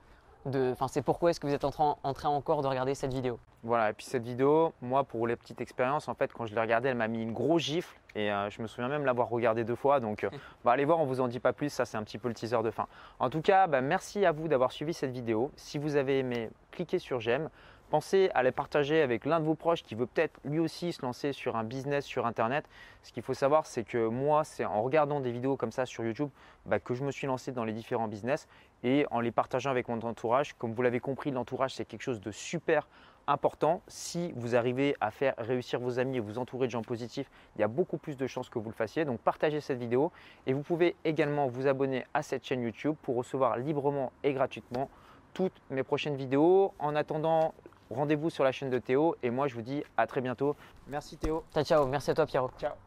de, 0.46 0.72
enfin, 0.72 0.88
c'est 0.88 1.02
pourquoi 1.02 1.31
est-ce 1.31 1.40
que 1.40 1.46
vous 1.46 1.55
êtes 1.55 1.64
en 1.64 1.70
train, 1.70 1.96
en 2.02 2.14
train 2.14 2.28
encore 2.28 2.62
de 2.62 2.66
regarder 2.66 2.94
cette 2.94 3.12
vidéo? 3.12 3.38
Voilà, 3.62 3.90
et 3.90 3.92
puis 3.92 4.05
cette 4.05 4.24
vidéo, 4.24 4.72
moi, 4.83 5.05
pour 5.05 5.26
les 5.26 5.37
petites 5.37 5.61
expériences, 5.61 6.09
en 6.09 6.14
fait, 6.14 6.33
quand 6.33 6.46
je 6.46 6.55
l'ai 6.55 6.61
regardée, 6.61 6.88
elle 6.88 6.96
m'a 6.96 7.09
mis 7.09 7.22
une 7.22 7.33
grosse 7.33 7.62
gifle 7.62 7.96
et 8.14 8.33
euh, 8.33 8.50
je 8.50 8.61
me 8.61 8.66
souviens 8.66 8.88
même 8.88 9.05
l'avoir 9.05 9.28
regardée 9.28 9.64
deux 9.64 9.76
fois. 9.76 10.00
Donc, 10.00 10.24
euh, 10.24 10.31
bah, 10.64 10.72
allez 10.72 10.85
voir, 10.85 10.98
on 10.98 11.05
vous 11.05 11.20
en 11.20 11.28
dit 11.28 11.40
pas 11.40 11.52
plus. 11.52 11.68
Ça, 11.68 11.85
c'est 11.85 11.96
un 11.96 12.02
petit 12.02 12.18
peu 12.18 12.28
le 12.28 12.35
teaser 12.35 12.62
de 12.62 12.70
fin. 12.70 12.87
En 13.20 13.31
tout 13.31 13.40
cas, 13.40 13.66
bah, 13.68 13.81
merci 13.81 14.24
à 14.24 14.33
vous 14.33 14.48
d'avoir 14.48 14.72
suivi 14.72 14.94
cette 14.94 15.12
vidéo. 15.12 15.52
Si 15.57 15.78
vous 15.78 15.96
avez 15.96 16.18
aimé, 16.18 16.50
cliquez 16.72 16.98
sur 16.98 17.20
j'aime. 17.20 17.48
Pensez 17.92 18.31
à 18.35 18.42
les 18.42 18.52
partager 18.52 19.02
avec 19.02 19.26
l'un 19.26 19.38
de 19.38 19.44
vos 19.44 19.55
proches 19.55 19.83
qui 19.83 19.94
veut 19.94 20.07
peut-être 20.07 20.40
lui 20.46 20.59
aussi 20.59 20.94
se 20.94 21.02
lancer 21.02 21.35
sur 21.35 21.57
un 21.57 21.62
business 21.62 22.07
sur 22.07 22.24
Internet. 22.24 22.64
Ce 23.02 23.12
qu'il 23.12 23.22
faut 23.22 23.35
savoir, 23.35 23.66
c'est 23.66 23.85
que 23.85 24.09
moi, 24.09 24.44
c'est 24.44 24.64
en 24.64 24.81
regardant 24.81 25.20
des 25.20 25.31
vidéos 25.31 25.59
comme 25.59 25.72
ça 25.72 25.85
sur 25.85 26.02
YouTube 26.02 26.31
bah, 26.64 26.78
que 26.78 26.94
je 26.94 27.05
me 27.05 27.11
suis 27.11 27.26
lancé 27.26 27.52
dans 27.52 27.64
les 27.64 27.74
différents 27.74 28.09
business 28.09 28.48
et 28.83 29.07
en 29.11 29.21
les 29.21 29.31
partageant 29.31 29.71
avec 29.71 29.88
mon 29.88 30.01
entourage. 30.01 30.55
Comme 30.55 30.73
vous 30.73 30.83
l'avez 30.83 31.01
compris, 31.01 31.31
l'entourage, 31.31 31.75
c'est 31.75 31.85
quelque 31.85 32.03
chose 32.03 32.21
de 32.21 32.31
super 32.31 32.88
important. 33.27 33.83
Si 33.87 34.33
vous 34.37 34.57
arrivez 34.57 34.97
à 35.01 35.11
faire 35.11 35.35
réussir 35.38 35.81
vos 35.81 35.99
amis 35.99 36.16
et 36.16 36.21
vous 36.21 36.38
entourer 36.38 36.66
de 36.66 36.73
gens 36.73 36.83
positifs, 36.83 37.31
il 37.57 37.61
y 37.61 37.64
a 37.64 37.68
beaucoup 37.68 37.99
plus 37.99 38.16
de 38.16 38.27
chances 38.27 38.49
que 38.49 38.59
vous 38.59 38.68
le 38.68 38.75
fassiez. 38.75 39.05
Donc 39.05 39.21
partagez 39.21 39.61
cette 39.61 39.79
vidéo 39.79 40.11
et 40.47 40.53
vous 40.53 40.62
pouvez 40.62 40.97
également 41.05 41.47
vous 41.47 41.66
abonner 41.66 42.05
à 42.14 42.23
cette 42.23 42.45
chaîne 42.45 42.62
YouTube 42.62 42.97
pour 43.03 43.16
recevoir 43.16 43.57
librement 43.57 44.12
et 44.23 44.33
gratuitement 44.33 44.88
toutes 45.35 45.61
mes 45.71 45.83
prochaines 45.83 46.16
vidéos. 46.16 46.75
En 46.79 46.95
attendant, 46.97 47.55
rendez-vous 47.90 48.31
sur 48.31 48.45
la 48.45 48.53
chaîne 48.53 48.71
de 48.71 48.79
Théo 48.79 49.16
et 49.23 49.31
moi 49.31 49.47
je 49.49 49.55
vous 49.55 49.62
dis 49.62 49.83
à 49.97 50.07
très 50.07 50.21
bientôt. 50.21 50.57
Merci 50.88 51.16
Théo. 51.16 51.45
Ciao, 51.55 51.64
ciao. 51.64 51.87
Merci 51.87 52.11
à 52.11 52.14
toi, 52.14 52.27
Pierrot. 52.27 52.51
Ciao. 52.59 52.83